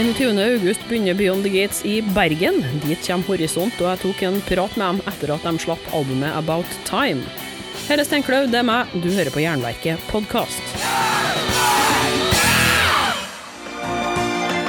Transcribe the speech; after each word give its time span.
21. 0.00 0.38
august 0.38 0.80
begynner 0.88 1.14
Beyond 1.14 1.42
the 1.44 1.50
Gates 1.50 1.84
i 1.84 2.02
Bergen. 2.02 2.64
Dit 2.86 3.04
kommer 3.04 3.26
Horisont, 3.28 3.76
og 3.82 3.90
jeg 3.90 4.00
tok 4.00 4.22
en 4.24 4.38
prat 4.48 4.78
med 4.80 4.86
dem 4.86 5.02
etter 5.12 5.34
at 5.34 5.44
de 5.44 5.60
slapp 5.60 5.92
albumet 5.92 6.32
About 6.40 6.78
Time. 6.88 7.20
Helle 7.84 8.08
Steinklaug, 8.08 8.48
det 8.48 8.62
er 8.62 8.68
meg. 8.70 8.96
Du 9.04 9.10
hører 9.12 9.34
på 9.34 9.44
Jernverket 9.44 10.00
podkast. 10.08 11.09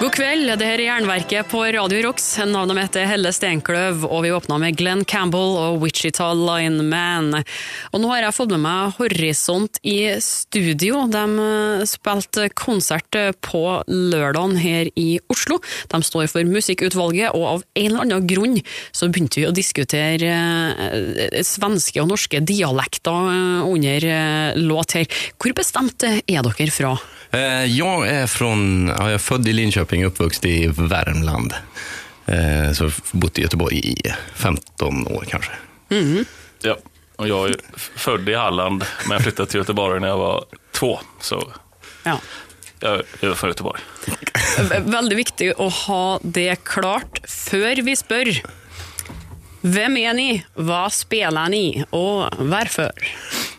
God 0.01 0.11
kväll! 0.11 0.47
det 0.57 0.65
här 0.65 0.79
är 0.79 0.83
Järnverket 0.83 1.49
på 1.49 1.65
Radio 1.65 2.01
Rocks. 2.01 2.37
Namnet 2.37 2.75
mitt 2.75 2.95
är 2.95 3.05
Helle 3.05 3.33
Stenklöv 3.33 4.05
och 4.05 4.25
vi 4.25 4.31
öppnar 4.31 4.57
med 4.57 4.77
Glenn 4.77 5.05
Campbell 5.05 5.57
och 5.57 5.85
Wichita 5.85 6.33
Lineman. 6.33 7.43
Och 7.81 8.01
nu 8.01 8.07
har 8.07 8.17
jag 8.17 8.35
fått 8.35 8.49
med 8.49 8.59
mig 8.59 8.91
Horisont 8.97 9.79
i 9.81 10.21
studio. 10.21 11.07
De 11.07 11.39
eh, 11.39 11.85
spelade 11.85 12.49
konsert 12.49 13.15
eh, 13.15 13.31
på 13.31 13.83
lördagen 13.87 14.55
här 14.55 14.89
i 14.95 15.19
Oslo. 15.27 15.59
De 15.87 16.03
står 16.03 16.27
för 16.27 16.43
musikutvalget 16.43 17.31
och 17.31 17.47
av 17.47 17.63
en 17.73 17.85
eller 17.85 17.99
annan 17.99 18.27
grund 18.27 18.61
så 18.91 19.07
började 19.07 19.29
vi 19.35 19.45
att 19.45 19.55
diskutera 19.55 20.71
eh, 20.91 21.41
svenska 21.41 22.01
och 22.01 22.07
norska 22.07 22.39
dialekter 22.39 23.11
under 23.67 24.55
låt 24.55 24.91
här. 24.91 25.07
Hur 25.43 25.53
bestämt 25.53 26.03
er 26.03 26.43
dere 26.43 26.71
från? 26.71 26.97
Eh, 27.31 27.65
Jag 27.65 28.07
är 28.07 28.27
från, 28.27 28.87
ja, 28.87 29.03
jag 29.03 29.11
är 29.13 29.17
född 29.17 29.47
i 29.47 29.53
Linköping 29.53 30.05
och 30.05 30.11
uppvuxen 30.11 30.49
i 30.51 30.67
Värmland. 30.67 31.53
Eh, 32.25 32.71
Så 32.73 32.83
jag 32.83 32.91
bott 33.11 33.39
i 33.39 33.41
Göteborg 33.41 33.77
i 33.79 34.13
15 34.35 35.07
år 35.07 35.25
kanske. 35.29 35.51
Ja, 36.61 36.77
och 37.15 37.27
jag 37.27 37.49
är 37.49 37.55
född 37.95 38.29
i 38.29 38.33
Halland, 38.35 38.85
men 39.05 39.11
jag 39.11 39.21
flyttade 39.21 39.49
till 39.49 39.57
Göteborg 39.57 39.99
när 39.99 40.07
jag 40.07 40.17
var 40.17 40.45
två. 40.71 40.99
Så 41.21 41.51
Ja. 42.03 42.19
jag 42.79 43.01
är 43.21 43.33
från 43.33 43.49
Göteborg. 43.49 43.81
V- 44.69 44.79
Veldig 44.85 45.15
viktig 45.17 45.53
å 45.57 45.69
ha 45.69 46.19
det 46.23 46.55
klart 46.63 47.19
før 47.29 47.81
vi 47.83 47.95
spør. 47.95 48.31
Hvem 49.61 49.97
er 49.97 50.13
ni, 50.17 50.29
hva 50.57 50.87
spiller 50.89 51.49
ni, 51.53 51.83
og 51.91 52.33
hvorfor? 52.39 52.91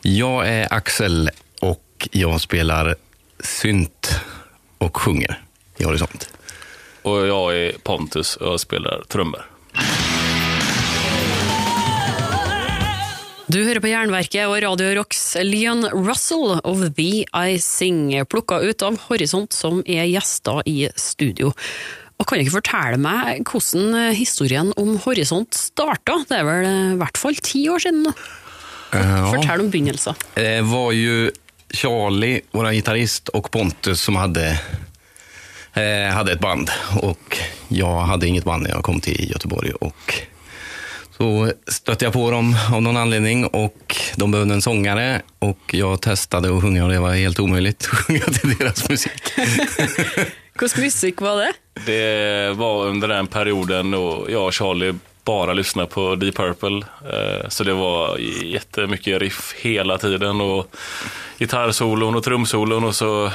Jag 0.02 0.48
är 0.48 0.72
Axel 0.72 1.30
och 1.60 2.08
jag 2.10 2.40
spelar 2.40 2.96
synt 3.42 4.20
och 4.78 4.96
sjunger 4.96 5.42
i 5.76 5.84
Horisont. 5.84 6.28
Och 7.02 7.26
jag 7.26 7.56
är 7.56 7.72
Pontus 7.82 8.36
och 8.36 8.46
jag 8.52 8.60
spelar 8.60 9.02
trummor. 9.08 9.46
Du 13.52 13.58
hører 13.66 13.82
på 13.84 13.90
Jernverket 13.90 14.46
og 14.48 14.62
Radio 14.64 14.94
Rocks 14.96 15.34
Leon 15.44 15.84
Russell 15.92 16.60
of 16.64 16.86
The 16.96 17.26
I 17.36 17.58
Sing, 17.60 18.06
plukka 18.24 18.62
ut 18.64 18.82
av 18.86 18.96
Horisont, 19.10 19.52
som 19.52 19.82
er 19.84 20.06
gjester 20.08 20.62
i 20.64 20.88
studio. 20.96 21.50
Og 22.16 22.28
Kan 22.28 22.38
du 22.38 22.46
ikke 22.46 22.54
fortelle 22.62 23.00
meg 23.02 23.42
hvordan 23.50 24.14
historien 24.16 24.70
om 24.78 24.94
Horisont 25.04 25.52
starta? 25.58 26.20
Det 26.30 26.38
er 26.38 26.46
vel 26.46 26.68
i 26.70 26.96
hvert 27.02 27.18
fall 27.18 27.36
ti 27.42 27.66
år 27.68 27.82
siden 27.82 28.06
nå. 28.06 28.14
Ja. 28.92 29.26
Fortell 29.32 29.64
om 29.64 29.70
begynnelsen. 29.72 30.16
Det 30.36 30.62
var 30.70 30.92
ju 30.92 31.32
Charlie, 31.72 32.40
vår 32.50 32.70
gitarrist, 32.72 33.28
och 33.28 33.50
Pontus 33.50 34.00
som 34.00 34.16
hade, 34.16 34.60
eh, 35.74 36.14
hade 36.14 36.32
ett 36.32 36.40
band. 36.40 36.70
Och 37.00 37.38
jag 37.68 38.00
hade 38.00 38.26
inget 38.26 38.44
band 38.44 38.62
när 38.62 38.70
jag 38.70 38.82
kom 38.82 39.00
till 39.00 39.30
Göteborg. 39.30 39.72
Och 39.72 40.14
så 41.16 41.52
stötte 41.66 42.04
jag 42.04 42.12
på 42.12 42.30
dem 42.30 42.56
av 42.72 42.82
någon 42.82 42.96
anledning 42.96 43.46
och 43.46 43.96
de 44.16 44.30
behövde 44.30 44.54
en 44.54 44.62
sångare. 44.62 45.22
Och 45.38 45.58
jag 45.74 46.00
testade 46.02 46.56
att 46.56 46.62
sjunga 46.62 46.84
och 46.84 46.90
det 46.90 47.00
var 47.00 47.12
helt 47.14 47.40
omöjligt 47.40 47.88
att 47.92 47.98
sjunga 47.98 48.20
till 48.20 48.54
deras 48.58 48.88
musik. 48.88 49.22
Hvordan 50.58 50.84
musikk 50.84 51.20
var 51.20 51.36
det? 51.36 51.52
Det 51.86 52.52
var 52.56 52.86
under 52.86 53.08
den 53.08 53.26
perioden 53.26 53.90
då 53.90 54.26
jag 54.28 54.46
och 54.46 54.54
Charlie 54.54 54.94
bara 55.24 55.52
lyssnade 55.52 55.88
på 55.88 56.14
Deep 56.14 56.34
Purple. 56.36 56.86
Eh, 57.12 57.48
Så 57.48 57.64
det 57.64 57.72
var 57.74 58.18
jättemycket 58.44 59.20
riff 59.20 59.54
hela 59.60 59.98
tiden 59.98 60.40
och 60.40 60.76
gitarrsolon 61.42 62.14
och 62.14 62.24
trumsolon 62.24 62.84
och 62.84 62.94
så 62.94 63.30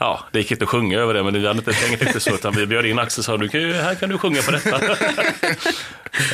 Ja, 0.00 0.20
det 0.32 0.38
gick 0.38 0.50
inte 0.50 0.64
att 0.64 0.70
sjunga 0.70 0.98
över 0.98 1.14
det, 1.14 1.22
men 1.22 1.34
vi 1.34 1.46
hade 1.46 1.58
inte 1.58 1.72
tänkt 1.72 2.02
riktigt 2.02 2.22
så, 2.22 2.34
utan 2.34 2.54
vi 2.54 2.66
bjöd 2.66 2.86
in 2.86 2.98
Axel 2.98 3.20
och 3.20 3.24
sa 3.24 3.36
du 3.36 3.48
kan 3.48 3.60
ju, 3.60 3.72
här 3.72 3.94
kan 3.94 4.08
du 4.08 4.18
sjunga 4.18 4.42
på 4.42 4.50
detta. 4.50 4.80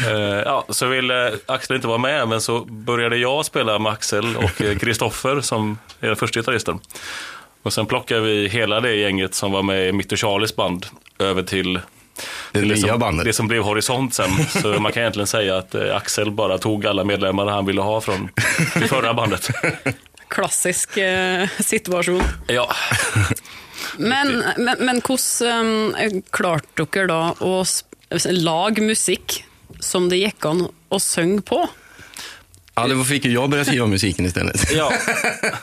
Eh, 0.07 0.43
ja, 0.45 0.65
så 0.69 0.87
ville 0.87 1.33
Axel 1.47 1.77
inte 1.77 1.89
vara 1.89 1.99
med, 1.99 2.29
men 2.29 2.41
så 2.41 2.65
började 2.65 3.17
jag 3.17 3.45
spela 3.45 3.79
med 3.79 3.93
Axel 3.93 4.37
och 4.37 4.63
eh, 4.63 4.79
Kristoffer 4.79 5.41
som 5.41 5.79
är 6.01 6.07
den 6.07 6.17
första 6.17 6.41
gitarristen. 6.41 6.79
Och 7.63 7.73
sen 7.73 7.87
plockade 7.87 8.21
vi 8.21 8.49
hela 8.49 8.81
det 8.81 8.95
gänget 8.95 9.35
som 9.35 9.53
var 9.53 9.63
med 9.63 9.89
i 9.89 9.93
mitt 9.93 10.13
och 10.13 10.19
Charlies 10.19 10.57
band 10.57 10.87
över 11.19 11.43
till 11.43 11.81
Det 12.53 12.61
nya 12.61 12.77
som, 12.77 13.23
det 13.25 13.33
som 13.33 13.49
blev 13.49 13.63
Horisont 13.63 14.15
sen. 14.15 14.31
Så 14.49 14.69
man 14.69 14.93
kan 14.93 15.01
egentligen 15.01 15.27
säga 15.27 15.57
att 15.57 15.75
eh, 15.75 15.97
Axel 15.97 16.31
bara 16.31 16.59
tog 16.59 16.87
alla 16.87 17.05
medlemmar 17.05 17.47
han 17.47 17.67
ville 17.67 17.81
ha 17.81 18.01
från 18.01 18.29
det 18.75 18.89
förra 18.89 19.15
bandet. 19.15 19.51
Klassisk 20.29 20.97
eh, 20.97 21.49
situasjon. 21.61 22.23
Ja, 22.49 22.69
Men, 23.97 24.45
men, 24.57 24.77
men 24.81 25.01
hvordan 25.05 25.95
um, 25.95 26.21
klarte 26.35 26.87
dere 26.95 27.07
da 27.11 27.21
å 27.45 27.63
lage 28.31 28.83
musikk 28.85 29.43
som 29.81 30.09
det 30.11 30.23
gikk 30.23 30.47
an 30.51 30.67
å 30.67 31.01
synge 31.03 31.45
på? 31.47 31.65
Ja, 32.75 32.87
då 32.91 33.05
fick 33.05 33.25
ju 33.25 33.33
jag 33.33 33.51
börja 33.51 33.65
skriva 33.65 33.87
musiken 33.87 34.27
istället. 34.27 34.73
ja. 34.75 34.93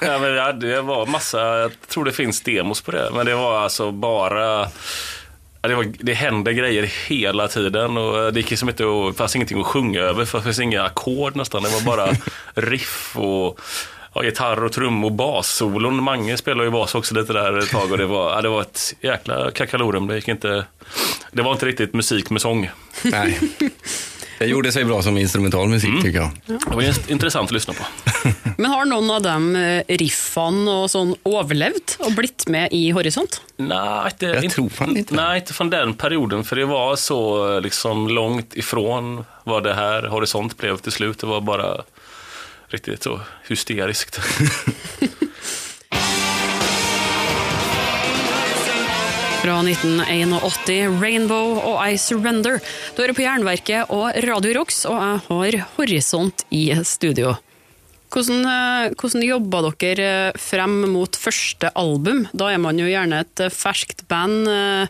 ja 0.01 0.19
men 0.19 0.31
det, 0.31 0.67
det 0.67 0.81
var 0.81 1.05
massa, 1.05 1.39
jag 1.39 1.71
tror 1.87 2.05
det 2.05 2.11
finns 2.11 2.41
demos 2.41 2.81
på 2.81 2.91
det, 2.91 3.09
men 3.13 3.25
det 3.25 3.35
var 3.35 3.59
alltså 3.59 3.91
bara 3.91 4.69
det, 5.61 5.75
var, 5.75 5.93
det 5.99 6.13
hände 6.13 6.53
grejer 6.53 6.83
hela 6.83 7.47
tiden 7.47 7.97
och 7.97 8.33
det 8.33 8.39
gick 8.39 8.49
liksom 8.49 8.69
inte 8.69 8.83
att, 8.83 9.13
det 9.13 9.17
fanns 9.17 9.35
ingenting 9.35 9.59
att 9.59 9.65
sjunga 9.65 9.99
över 9.99 10.25
för 10.25 10.37
det 10.37 10.43
fanns 10.43 10.59
inga 10.59 10.83
ackord 10.83 11.35
nästan. 11.35 11.63
Det 11.63 11.69
var 11.69 11.81
bara 11.81 12.15
riff 12.53 13.17
och 13.17 13.59
ja, 14.13 14.23
gitarr 14.23 14.63
och 14.63 14.71
trum 14.71 15.03
och 15.03 15.11
bassolon. 15.11 16.03
Mange 16.03 16.37
spelade 16.37 16.63
ju 16.63 16.71
bas 16.71 16.95
också 16.95 17.15
lite 17.15 17.33
där 17.33 17.57
ett 17.57 17.69
tag 17.69 17.91
och 17.91 17.97
det 17.97 18.05
var, 18.05 18.31
ja, 18.31 18.41
det 18.41 18.49
var 18.49 18.61
ett 18.61 18.95
jäkla 19.01 19.51
kakalorum. 19.51 20.07
Det 20.07 20.15
gick 20.15 20.27
inte, 20.27 20.65
det 21.31 21.41
var 21.41 21.51
inte 21.51 21.65
riktigt 21.65 21.93
musik 21.93 22.29
med 22.29 22.41
sång. 22.41 22.69
Nej. 23.03 23.39
Det 24.39 24.47
gjorde 24.47 24.71
sig 24.71 24.85
bra 24.85 25.01
som 25.01 25.17
instrumental 25.17 25.67
musik 25.67 26.01
tycker 26.01 26.19
jag. 26.19 26.29
Det 26.45 26.75
var 26.75 27.11
intressant 27.11 27.45
att 27.49 27.51
lyssna 27.51 27.73
på. 27.73 27.83
Men 28.57 28.71
har 28.71 28.85
noen 28.85 29.09
av 29.11 29.21
de 29.21 29.55
eh, 29.55 29.97
riffene 29.97 30.71
og 30.81 30.87
sånn 30.89 31.11
overlevd 31.29 31.93
og 32.01 32.15
blitt 32.17 32.47
med 32.49 32.73
i 32.73 32.89
Horisont? 32.89 33.37
Nej, 33.57 34.09
inte, 34.11 34.25
Jag 34.25 34.51
tror 34.51 34.69
fan 34.69 34.97
inte. 34.97 35.15
Nej, 35.15 35.39
inte 35.39 35.53
från 35.53 35.69
den 35.69 35.93
perioden. 35.93 36.43
För 36.43 36.55
det 36.55 36.65
var 36.65 36.95
så 36.95 37.59
liksom 37.59 38.07
långt 38.07 38.55
ifrån 38.55 39.25
vad 39.43 39.63
det 39.63 39.73
här 39.73 40.03
Horisont 40.03 40.57
blev 40.57 40.77
till 40.77 40.91
slut. 40.91 41.19
Det 41.19 41.27
var 41.27 41.41
bara 41.41 41.81
riktigt 42.73 43.03
så 43.03 43.19
hysteriskt. 43.49 44.19
Fra 49.41 49.55
1981, 49.65 50.99
Rainbow 51.01 51.55
og 51.57 51.79
I 51.81 51.95
Surrender. 51.97 52.59
Du 52.93 53.01
det 53.09 53.15
på 53.17 53.23
Jernverket 53.25 53.89
og 53.89 54.13
Radio 54.27 54.51
Rox, 54.59 54.83
og 54.85 54.99
jeg 55.01 55.23
har 55.27 55.57
Horisont 55.79 56.43
i 56.53 56.67
studio. 56.85 57.33
Hvordan, 58.11 58.43
eh, 58.45 58.93
hvordan 58.99 59.23
jobba 59.23 59.63
dere 59.81 60.11
eh, 60.29 60.37
frem 60.37 60.83
mot 60.91 61.15
første 61.17 61.71
album? 61.79 62.27
Da 62.35 62.51
er 62.51 62.59
man 62.61 62.77
jo 62.77 62.85
gjerne 62.85 63.23
et 63.23 63.41
färskt 63.47 63.55
ferskt 63.55 64.05
band. 64.11 64.45
Eh, 64.51 64.87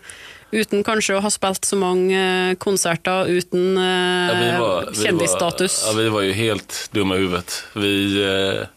eh, 0.51 0.59
Uten 0.59 0.83
kanskje 0.83 1.15
å 1.17 1.21
ha 1.23 1.29
spilt 1.31 1.65
så 1.65 1.75
mange 1.79 2.17
eh, 2.51 2.55
konserter, 2.55 3.25
uten 3.27 3.77
eh, 3.77 4.27
Ja, 4.27 4.35
vi 4.41 4.51
var- 4.59 4.85
vi 4.91 5.03
kjendisstatus. 5.05 5.85
Var, 5.85 5.91
ja, 5.93 5.97
vi 6.03 6.09
var 6.09 6.21
ju 6.21 6.33
helt 6.33 6.89
dumma 6.91 7.15
i 7.15 7.19
huvudet. 7.19 7.63
Vi, 7.75 8.23
eh, 8.59 8.67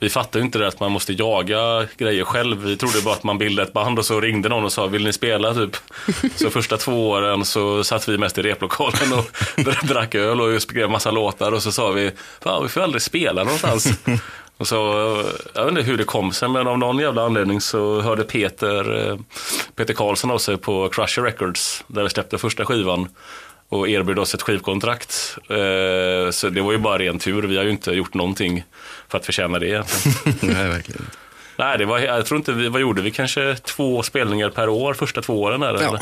vi 0.00 0.08
fattade 0.10 0.44
inte 0.44 0.58
det 0.58 0.68
att 0.68 0.80
man 0.80 0.92
måste 0.92 1.12
jaga 1.12 1.86
grejer 1.96 2.24
själv. 2.24 2.62
Vi 2.64 2.76
trodde 2.76 3.00
bara 3.02 3.14
att 3.14 3.24
man 3.24 3.38
bildade 3.38 3.68
ett 3.68 3.72
band 3.74 3.98
och 3.98 4.04
så 4.06 4.20
ringde 4.20 4.48
någon 4.48 4.64
och 4.64 4.72
sa 4.72 4.86
vill 4.86 5.04
ni 5.04 5.12
spela 5.12 5.54
typ. 5.54 5.76
Så 6.36 6.50
första 6.50 6.76
två 6.76 7.08
åren 7.10 7.44
så 7.44 7.84
satt 7.84 8.08
vi 8.08 8.18
mest 8.18 8.38
i 8.38 8.42
replokalen 8.42 9.12
och 9.12 9.30
drack 9.88 10.14
öl 10.14 10.40
och 10.40 10.62
skrev 10.62 10.90
massa 10.90 11.10
låtar 11.10 11.52
och 11.52 11.62
så 11.62 11.72
sa 11.72 11.90
vi 11.90 12.10
fan 12.42 12.62
vi 12.62 12.68
får 12.68 12.80
aldrig 12.80 13.02
spela 13.02 13.44
någonstans. 13.44 13.88
Och 14.58 14.66
så, 14.68 14.76
jag 15.54 15.64
vet 15.64 15.70
inte 15.70 15.82
hur 15.82 15.96
det 15.98 16.04
kom 16.04 16.32
sig, 16.32 16.48
men 16.48 16.66
av 16.66 16.78
någon 16.78 16.98
jävla 16.98 17.22
anledning 17.22 17.60
så 17.60 18.00
hörde 18.00 18.24
Peter, 18.24 19.08
eh, 19.10 19.16
Peter 19.76 19.94
Karlsson 19.94 20.30
av 20.30 20.38
sig 20.38 20.56
på 20.56 20.88
Crusher 20.88 21.22
Records, 21.22 21.84
där 21.86 22.02
vi 22.02 22.08
släppte 22.10 22.38
första 22.38 22.64
skivan 22.64 23.08
och 23.68 23.88
erbjöd 23.88 24.18
oss 24.18 24.34
ett 24.34 24.42
skivkontrakt. 24.42 25.36
Eh, 25.50 26.30
Så 26.30 26.48
det 26.48 26.60
var 26.60 26.72
ju 26.72 26.78
bara 26.78 26.98
ren 26.98 27.18
tur. 27.18 27.42
Vi 27.42 27.56
har 27.56 27.64
ju 27.64 27.70
inte 27.70 27.90
gjort 27.92 28.14
någonting 28.14 28.64
för 29.08 29.18
att 29.18 29.26
förtjäna 29.26 29.58
det 29.58 29.68
egentligen. 29.68 30.18
Nej, 30.54 30.68
verkligen. 30.68 31.06
Nej, 31.56 31.78
det 31.78 31.84
var, 31.84 31.98
jag 31.98 32.26
tror 32.26 32.38
inte 32.38 32.52
vi, 32.52 32.68
vad 32.68 32.80
gjorde 32.80 33.02
vi? 33.02 33.10
Kanske 33.10 33.56
två 33.56 34.02
spelningar 34.02 34.50
per 34.50 34.68
år 34.68 34.94
första 34.94 35.22
två 35.22 35.42
åren. 35.42 35.60
Där, 35.60 35.78
Ja, 35.82 35.98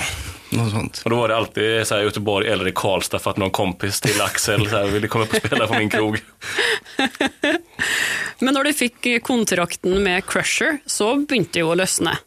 något 0.50 0.70
sånt. 0.70 1.02
Och 1.04 1.10
då 1.10 1.16
var 1.16 1.28
det 1.28 1.36
alltid 1.36 1.86
så 1.86 1.94
här, 1.94 2.02
Göteborg 2.02 2.48
eller 2.48 2.68
i 2.68 2.72
Karlstad 2.74 3.18
för 3.18 3.30
att 3.30 3.36
någon 3.36 3.50
kompis 3.50 4.00
till 4.00 4.20
Axel 4.22 4.68
så 4.70 4.76
här, 4.76 4.84
ville 4.86 5.08
komma 5.08 5.24
upp 5.24 5.30
och 5.34 5.36
spela 5.46 5.66
på 5.66 5.74
min 5.74 5.90
krog. 5.90 6.18
Men 8.38 8.54
når 8.54 8.68
du 8.68 8.72
fikk 8.76 9.08
kontrakten 9.24 10.02
med 10.04 10.26
Crusher, 10.28 10.78
så 10.86 11.14
begynte 11.22 11.60
det 11.60 11.64
å 11.64 11.76
løsne. 11.78 12.18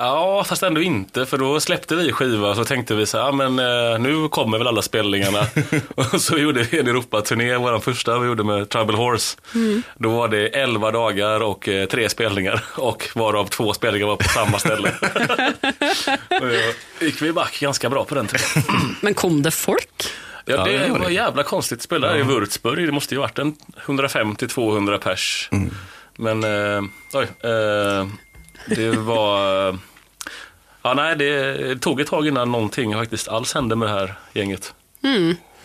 Ja, 0.00 0.44
fast 0.44 0.62
ändå 0.62 0.82
inte. 0.82 1.26
För 1.26 1.38
då 1.38 1.60
släppte 1.60 1.96
vi 1.96 2.12
skiva 2.12 2.50
och 2.50 2.56
så 2.56 2.64
tänkte 2.64 2.94
vi 2.94 3.06
så 3.06 3.18
här, 3.18 3.24
ja, 3.24 3.32
men 3.32 3.58
eh, 3.58 3.98
nu 3.98 4.28
kommer 4.28 4.58
väl 4.58 4.66
alla 4.66 4.82
spelningarna. 4.82 5.46
och 5.94 6.20
så 6.20 6.38
gjorde 6.38 6.62
vi 6.62 6.78
en 6.78 6.86
Europaturné, 6.86 7.56
vår 7.56 7.78
första 7.78 8.18
vi 8.18 8.26
gjorde 8.26 8.44
med 8.44 8.68
Tribal 8.68 8.94
Horse. 8.94 9.36
Då 9.94 10.10
var 10.10 10.28
det 10.28 10.48
11 10.48 10.90
dagar 10.90 11.40
och 11.40 11.68
eh, 11.68 11.86
tre 11.86 12.08
spelningar. 12.08 12.64
Och 12.76 13.08
varav 13.14 13.46
två 13.46 13.72
spelningar 13.72 14.06
var 14.06 14.16
på 14.16 14.28
samma 14.28 14.58
ställe. 14.58 14.92
och 16.40 16.46
då 17.00 17.06
gick 17.06 17.22
vi 17.22 17.32
back 17.32 17.60
ganska 17.60 17.90
bra 17.90 18.04
på 18.04 18.14
den 18.14 18.26
turnén. 18.26 18.96
Men 19.00 19.14
kom 19.14 19.42
det 19.42 19.50
folk? 19.50 20.10
Ja, 20.48 20.56
Ja, 20.56 20.64
det 20.64 20.78
det 20.78 20.90
var 20.92 20.98
det. 21.06 21.12
jävla 21.14 21.42
konstigt 21.42 21.78
att 21.78 21.82
spela 21.82 22.08
här 22.08 22.16
i 22.18 22.22
Würzburg. 22.22 22.86
Det 22.86 22.92
måste 22.92 23.14
ju 23.14 23.20
varit 23.20 23.38
en 23.38 23.56
150-200 23.86 24.98
pers. 24.98 25.48
Men, 26.16 26.44
eh, 26.44 26.82
oj. 27.12 27.26
Eh, 27.50 28.06
det 28.76 28.90
var... 28.96 29.78
Ja, 30.82 30.94
nej, 30.94 31.16
det 31.16 31.76
tog 31.80 32.00
ett 32.00 32.06
tag 32.08 32.26
innan 32.26 32.52
någonting 32.52 32.94
faktiskt 32.94 33.28
alls 33.28 33.54
hände 33.54 33.76
med 33.76 33.88
det 33.88 33.92
här 33.92 34.14
gänget. 34.32 34.74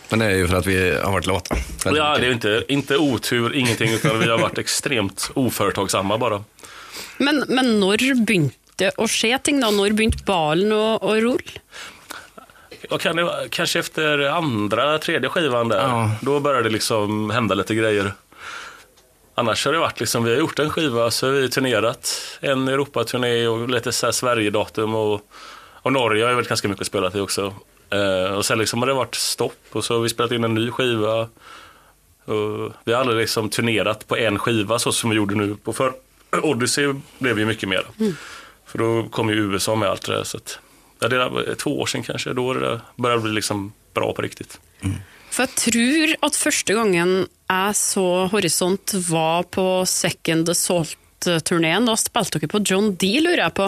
Men 0.08 0.18
det 0.18 0.24
är 0.24 0.30
ju 0.36 0.48
för 0.48 0.56
att 0.56 0.66
vi 0.66 0.96
har 0.96 1.12
varit 1.12 1.26
lata. 1.26 1.56
Ja, 1.84 1.90
det 1.92 2.24
är 2.24 2.26
ju 2.26 2.32
inte, 2.32 2.64
inte 2.68 2.96
otur, 2.96 3.54
ingenting, 3.54 3.90
utan 3.92 4.18
vi 4.18 4.28
har 4.30 4.38
varit 4.38 4.58
extremt 4.58 5.30
oföretagsamma 5.34 6.18
bara. 6.18 6.44
Men, 7.18 7.44
men 7.48 7.80
begynte 8.26 8.56
det 8.76 8.90
å 8.98 9.06
skje 9.08 9.38
ting, 9.38 9.60
da? 9.62 9.70
Når 9.70 9.94
begynte 9.94 10.24
ballen 10.26 10.72
å, 10.74 10.98
å 10.98 11.14
rulle? 11.14 11.60
Och 12.90 13.00
kan 13.00 13.30
kanske 13.50 13.78
efter 13.78 14.18
andra, 14.18 14.98
tredje 14.98 15.28
skivan 15.28 15.68
där, 15.68 15.78
Ja. 15.88 16.10
då 16.20 16.40
började 16.40 16.62
det 16.68 16.72
liksom 16.72 17.30
hända 17.30 17.54
lite 17.54 17.74
grejer. 17.74 18.12
Annars 19.34 19.66
har 19.66 19.72
det 19.72 19.78
varit 19.78 20.00
liksom, 20.00 20.24
vi 20.24 20.30
har 20.30 20.38
gjort 20.38 20.58
en 20.58 20.70
skiva, 20.70 21.10
så 21.10 21.26
har 21.26 21.32
vi 21.32 21.48
turnerat 21.50 22.38
en 22.40 22.68
Europaturné 22.68 23.46
och 23.46 23.68
lite 23.68 23.92
så 23.92 24.06
här 24.06 24.12
Sverigedatum 24.12 24.94
och, 24.94 25.20
och 25.82 25.92
Norge 25.92 26.22
har 26.24 26.28
jag 26.30 26.36
väl 26.36 26.44
ganska 26.46 26.68
mycket 26.68 26.86
spelat 26.86 27.14
i 27.14 27.20
också. 27.20 27.54
Eh, 27.90 28.34
och 28.34 28.44
sen 28.46 28.58
liksom 28.58 28.78
har 28.82 28.86
det 28.86 28.94
varit 28.94 29.14
stopp 29.14 29.58
och 29.72 29.84
så 29.84 29.94
har 29.94 30.00
vi 30.00 30.08
spelat 30.08 30.32
in 30.32 30.44
en 30.44 30.54
ny 30.54 30.70
skiva. 30.70 31.28
Och 32.24 32.72
vi 32.84 32.92
har 32.92 33.00
aldrig 33.00 33.18
liksom 33.18 33.50
turnerat 33.50 34.08
på 34.08 34.16
en 34.16 34.38
skiva 34.38 34.78
så 34.78 34.92
som 34.92 35.10
vi 35.10 35.16
gjorde 35.16 35.34
nu 35.34 35.56
på 35.64 35.72
för 35.72 35.92
Odyssey 36.42 36.94
blev 37.18 37.38
ju 37.38 37.44
mycket 37.46 37.68
mer. 37.68 37.86
För 38.66 38.78
då 38.78 39.08
kom 39.10 39.28
ju 39.28 39.34
USA 39.34 39.74
med 39.74 39.88
allt 39.90 40.06
det 40.06 40.12
där. 40.16 40.24
Så 40.24 40.36
att, 40.36 40.58
ja, 41.00 41.08
det 41.08 41.18
var 41.18 41.54
två 41.54 41.80
år 41.80 41.86
sedan 41.86 42.02
kanske, 42.02 42.32
då 42.32 42.52
det 42.54 42.60
där 42.60 42.80
började 42.96 43.22
bli 43.22 43.32
liksom 43.32 43.72
bra 43.94 44.12
på 44.12 44.22
riktigt. 44.22 44.60
For 45.30 45.48
jeg 45.48 45.54
tror 45.58 46.12
at 46.28 46.36
første 46.38 46.74
gangen 46.76 47.14
jeg 47.26 47.76
så 47.76 48.26
Horisont 48.30 48.94
var 49.08 49.42
på 49.50 49.84
Second 49.86 50.48
Assault-turneen. 50.48 51.88
Da 51.88 51.96
spilte 51.98 52.38
dere 52.38 52.50
på 52.52 52.62
John 52.62 52.92
D, 52.94 53.10
lurer 53.20 53.42
jeg 53.42 53.54
på. 53.58 53.66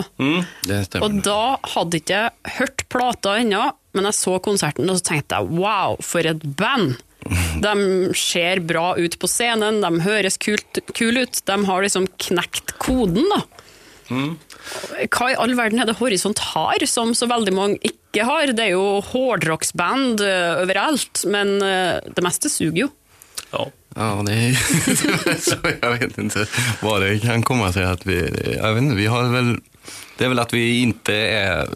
Det 0.67 0.85
stämmer. 0.87 1.07
Og 1.07 1.19
da 1.27 1.57
hadde 1.75 1.99
ikke 1.99 2.21
jeg 2.21 2.55
hørt 2.61 2.87
plata 2.93 3.35
ennå, 3.41 3.65
men 3.97 4.09
jeg 4.11 4.19
så 4.21 4.39
konserten 4.45 4.91
og 4.93 5.01
så 5.01 5.09
tenkte 5.11 5.41
jeg 5.41 5.59
wow, 5.59 5.99
for 6.05 6.31
et 6.31 6.47
band! 6.57 6.97
De 7.59 7.75
ser 8.15 8.61
bra 8.63 8.93
ut 8.95 9.17
på 9.19 9.27
scenen, 9.27 9.81
de 9.83 9.91
høres 10.05 10.37
kult, 10.39 10.79
kule 10.95 11.25
ut, 11.27 11.41
de 11.49 11.57
har 11.67 11.83
liksom 11.83 12.07
knekt 12.23 12.77
koden, 12.79 13.27
da. 13.33 13.41
Hva 15.13 15.31
i 15.33 15.39
all 15.39 15.55
verden 15.59 15.81
er 15.83 15.89
det 15.89 15.99
Horisont 16.01 16.41
har, 16.53 16.85
som 16.89 17.15
så 17.15 17.29
veldig 17.31 17.55
mange 17.55 17.81
ikke 17.87 18.27
har? 18.27 18.53
Det 18.57 18.69
er 18.69 18.75
jo 18.75 19.01
hårdrocksband 19.13 20.23
eh, 20.25 20.63
overalt, 20.63 21.25
men 21.31 21.57
eh, 21.63 21.99
det 22.07 22.25
meste 22.25 22.53
suger 22.53 22.87
jo. 22.87 22.93
Ja. 23.53 23.67
Ja, 23.99 24.23
det 24.27 24.33
är 24.33 24.53
så 25.51 25.57
jag 25.81 25.91
vet 25.91 26.19
inte 26.19 26.47
vad 26.83 27.03
det 27.03 27.19
kan 27.19 27.43
komma 27.43 27.73
sig 27.73 27.85
att 27.85 28.07
vi, 28.07 28.19
jag 28.63 28.75
vet 28.75 28.83
inte, 28.83 28.97
vi 28.97 29.07
har 29.07 29.29
väl, 29.29 29.57
det 30.19 30.25
är 30.25 30.29
väl 30.29 30.39
att 30.39 30.55
vi 30.55 30.83
inte 30.83 31.15
är 31.15 31.69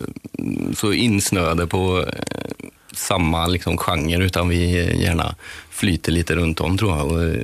så 0.76 0.92
insnöade 0.92 1.66
på 1.66 2.04
eh, 2.08 2.66
samma 2.92 3.46
liksom 3.46 3.76
genre 3.76 4.24
utan 4.24 4.48
vi 4.48 4.72
gärna 5.02 5.34
flyter 5.70 6.12
lite 6.12 6.34
runt 6.34 6.60
om 6.60 6.78
tror 6.78 6.96
jag. 6.96 7.06
Och, 7.06 7.36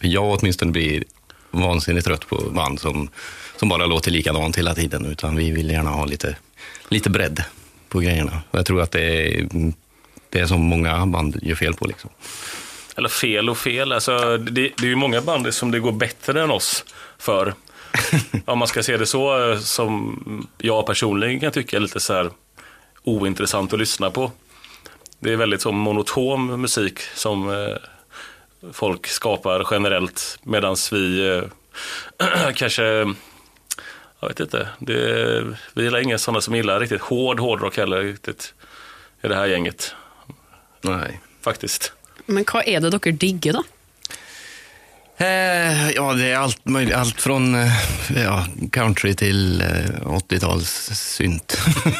för 0.00 0.06
jag 0.08 0.24
åtminstone 0.24 0.72
blir 0.72 1.04
vansinnigt 1.50 2.06
trött 2.06 2.28
på 2.28 2.36
band 2.36 2.80
som, 2.80 3.08
som 3.62 3.68
bara 3.68 3.86
låter 3.86 4.10
likadant 4.10 4.58
hela 4.58 4.74
tiden 4.74 5.06
utan 5.06 5.36
vi 5.36 5.50
vill 5.50 5.70
gärna 5.70 5.90
ha 5.90 6.04
lite, 6.04 6.36
lite 6.88 7.10
bredd 7.10 7.44
på 7.88 8.00
grejerna. 8.00 8.42
Och 8.50 8.58
jag 8.58 8.66
tror 8.66 8.82
att 8.82 8.90
det 8.90 9.00
är, 9.00 9.48
det 10.30 10.40
är 10.40 10.46
som 10.46 10.60
många 10.60 11.06
band 11.06 11.38
gör 11.42 11.54
fel 11.54 11.74
på. 11.74 11.86
Liksom. 11.86 12.10
Eller 12.96 13.08
fel 13.08 13.50
och 13.50 13.58
fel, 13.58 13.92
alltså, 13.92 14.36
det, 14.38 14.70
det 14.76 14.82
är 14.82 14.88
ju 14.88 14.96
många 14.96 15.20
band 15.20 15.54
som 15.54 15.70
det 15.70 15.80
går 15.80 15.92
bättre 15.92 16.42
än 16.42 16.50
oss 16.50 16.84
för. 17.18 17.54
Om 18.44 18.58
man 18.58 18.68
ska 18.68 18.82
se 18.82 18.96
det 18.96 19.06
så, 19.06 19.56
som 19.60 20.48
jag 20.58 20.86
personligen 20.86 21.40
kan 21.40 21.52
tycka 21.52 21.76
är 21.76 21.80
lite 21.80 22.00
så 22.00 22.12
här 22.12 22.30
ointressant 23.02 23.72
att 23.72 23.78
lyssna 23.78 24.10
på. 24.10 24.32
Det 25.20 25.32
är 25.32 25.36
väldigt 25.36 25.62
så 25.62 25.72
monoton 25.72 26.60
musik 26.60 27.00
som 27.14 27.50
eh, 27.50 27.76
folk 28.72 29.06
skapar 29.06 29.66
generellt 29.70 30.38
medan 30.42 30.76
vi 30.92 31.28
eh, 31.28 31.42
kanske, 32.54 33.14
jag 34.22 34.28
vet 34.28 34.40
inte, 34.40 34.68
det, 34.78 35.56
vi 35.74 35.82
gillar 35.82 35.98
inga 35.98 36.18
sådana 36.18 36.40
som 36.40 36.54
gillar 36.54 36.80
riktigt 36.80 37.00
hård 37.00 37.40
hårdrock 37.40 37.76
heller 37.76 38.02
riktigt 38.02 38.54
i 39.22 39.28
det 39.28 39.34
här 39.34 39.46
gänget 39.46 39.94
Nej. 40.80 41.20
faktiskt. 41.40 41.92
Men 42.26 42.44
hva 42.46 42.62
er 42.62 42.80
det 42.80 42.92
dere 42.94 43.12
digger, 43.12 43.58
da? 43.58 43.62
Eh, 45.16 45.90
ja, 45.90 46.12
det 46.12 46.30
är 46.30 46.36
allt 46.36 46.64
möjligt. 46.68 46.94
Allt 46.94 47.20
från 47.20 47.54
eh, 47.54 47.72
ja, 48.16 48.46
country 48.72 49.14
till 49.14 49.60
eh, 49.60 49.66
80-tals 50.06 50.90
synt. 50.94 51.58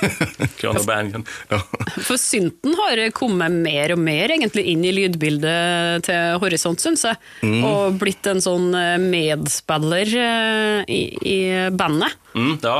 John 0.58 0.76
O'Banion. 0.76 1.26
ja. 1.48 1.60
For 2.02 2.16
synten 2.16 2.74
har 2.74 3.10
kommet 3.10 3.52
mer 3.52 3.92
og 3.92 4.00
mer 4.02 4.32
egentlig 4.32 4.64
inn 4.72 4.84
i 4.84 4.94
lydbildet 4.96 6.08
til 6.08 6.40
Horisont, 6.42 6.80
syns 6.82 7.04
jeg. 7.06 7.20
Og 7.62 8.00
blitt 8.00 8.26
en 8.26 8.42
sånn 8.42 8.72
eh, 8.74 8.96
medspiller 9.02 10.16
eh, 10.24 10.80
i, 10.88 11.02
i 11.22 11.40
bandet. 11.70 12.16
Mm, 12.34 12.56
ja, 12.64 12.78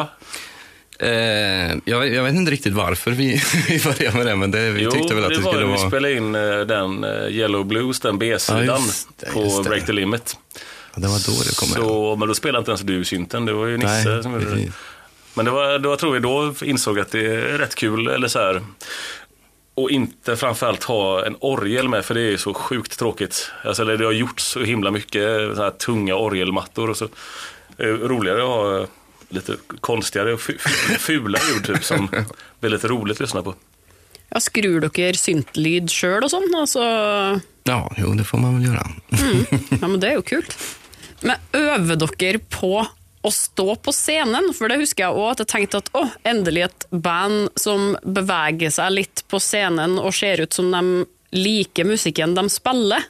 eh, 1.03 1.77
jag, 1.85 2.09
jag 2.09 2.23
vet 2.23 2.35
inte 2.35 2.51
riktigt 2.51 2.73
varför 2.73 3.11
vi, 3.11 3.43
vi 3.69 3.81
började 3.85 4.17
med 4.17 4.27
det, 4.27 4.37
men 4.37 4.51
det, 4.51 4.71
vi 4.71 4.83
jo, 4.83 4.91
tyckte 4.91 5.15
väl 5.15 5.25
att 5.25 5.31
det 5.31 5.37
det 5.37 5.43
var 5.43 5.53
skulle 5.53 5.67
ju 5.67 5.73
vi 5.73 5.77
vara... 5.77 5.89
spelade 5.89 6.15
in 6.15 6.35
eh, 6.35 6.61
den 6.61 7.05
eh, 7.05 7.29
Yellow 7.29 7.65
Blues, 7.65 8.01
den 8.01 8.19
B-sidan 8.19 8.65
Ja, 8.65 8.79
det, 9.17 9.33
på 9.33 9.63
det. 9.63 9.69
Break 9.69 9.87
the 9.87 9.93
Limit. 9.93 10.37
Ja, 10.95 11.01
det 11.01 11.09
var 11.09 11.27
då 11.27 11.43
det 11.43 11.57
kom. 11.57 11.69
Så, 11.69 12.17
men 12.17 12.29
då 12.29 12.35
spelade 12.35 12.59
inte 12.59 12.71
ens 12.71 12.81
du 12.81 13.05
synten, 13.05 13.45
det 13.45 13.53
var 13.53 13.67
ju 13.67 13.77
Nisse 13.77 14.09
Nej, 14.09 14.23
som 14.23 14.33
gjorde 14.33 14.55
det. 14.55 14.73
Men 15.35 15.45
det 15.45 15.51
var, 15.51 15.79
då 15.79 15.97
tror 15.97 16.13
vi 16.13 16.19
då 16.19 16.55
insåg 16.63 17.01
att 17.01 17.11
det 17.11 17.27
är 17.27 17.59
rätt 17.59 17.75
kul, 17.75 18.09
eller 18.09 18.29
så 18.29 18.39
här. 18.39 18.63
Och 19.75 19.91
inte 19.91 20.37
framförallt 20.37 20.85
ha 20.85 21.27
en 21.27 21.37
orgel 21.41 21.89
med, 21.89 22.05
för 22.05 22.15
det 22.15 22.21
är 22.21 22.37
så 22.37 22.55
sjukt 22.55 22.99
tråkigt. 22.99 23.51
Alltså, 23.65 23.85
det 23.85 24.05
har 24.05 24.13
gjorts 24.13 24.45
så 24.45 24.61
himla 24.61 24.91
mycket 24.91 25.57
så 25.57 25.63
här 25.63 25.71
tunga 25.71 26.15
orgelmattor 26.15 26.91
och 26.91 26.97
så. 26.97 27.09
Det 27.77 27.83
är 27.83 27.93
roligare 27.93 28.43
att 28.43 28.49
ha 28.49 28.81
eh, 28.81 28.87
lite 29.33 29.57
konstigare 29.81 30.33
och 30.33 30.41
fu- 30.41 30.59
fula 30.99 31.39
ljud 31.51 31.65
typ, 31.67 31.85
som 31.85 32.09
blir 32.61 32.71
lite 32.71 32.89
roligt 32.89 33.17
att 33.17 33.21
lyssna 33.21 33.43
på. 33.43 33.55
Ja, 34.33 34.41
Skrur 34.41 34.81
dere 34.87 35.19
syntlyd 35.19 35.91
sjøl 35.93 36.25
og 36.25 36.31
sånn? 36.33 36.49
Altså, 36.57 36.81
Ja, 37.69 37.79
jo, 38.01 38.15
det 38.17 38.25
får 38.25 38.39
man 38.41 38.55
väl 38.59 38.71
göra. 38.73 38.87
ja, 39.81 39.89
men 39.89 40.01
det 40.01 40.09
er 40.13 40.17
jo 40.21 40.23
kult. 40.27 40.57
Men 41.23 41.37
øver 41.53 42.01
dere 42.19 42.41
på 42.51 42.73
å 43.23 43.31
stå 43.31 43.77
på 43.85 43.93
scenen? 43.95 44.49
For 44.57 44.73
det 44.73 44.81
husker 44.81 45.05
jeg 45.05 45.15
òg, 45.21 45.29
at 45.35 45.43
jeg 45.45 45.51
tenkte 45.53 45.83
at 45.85 45.91
å, 45.95 46.07
endelig 46.27 46.65
et 46.67 46.87
band 46.91 47.53
som 47.61 47.93
beveger 48.03 48.73
seg 48.75 48.97
litt 48.97 49.23
på 49.31 49.39
scenen 49.39 49.99
og 50.01 50.11
ser 50.17 50.43
ut 50.43 50.57
som 50.57 50.73
de 50.75 51.05
liker 51.37 51.87
musikken 51.87 52.35
de 52.35 52.47
spiller. 52.51 53.05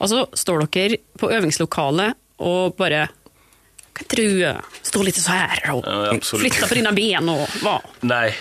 Altså, 0.00 0.24
står 0.38 0.64
dere 0.72 0.96
på 1.20 1.28
øvingslokalet 1.34 2.16
og 2.46 2.78
bare 2.80 3.08
Kan 3.94 4.04
ikke 4.08 4.16
du 4.16 4.44
eh, 4.48 4.56
stå 4.82 5.02
litt 5.06 5.16
så 5.20 5.30
her 5.36 5.70
og 5.74 5.84
Ja, 5.86 6.12
flytta 6.20 6.66
på 6.66 6.74
dina 6.80 6.92
ben 6.96 7.28
og 7.30 7.44
hva? 7.62 7.78
Nej, 8.00 8.34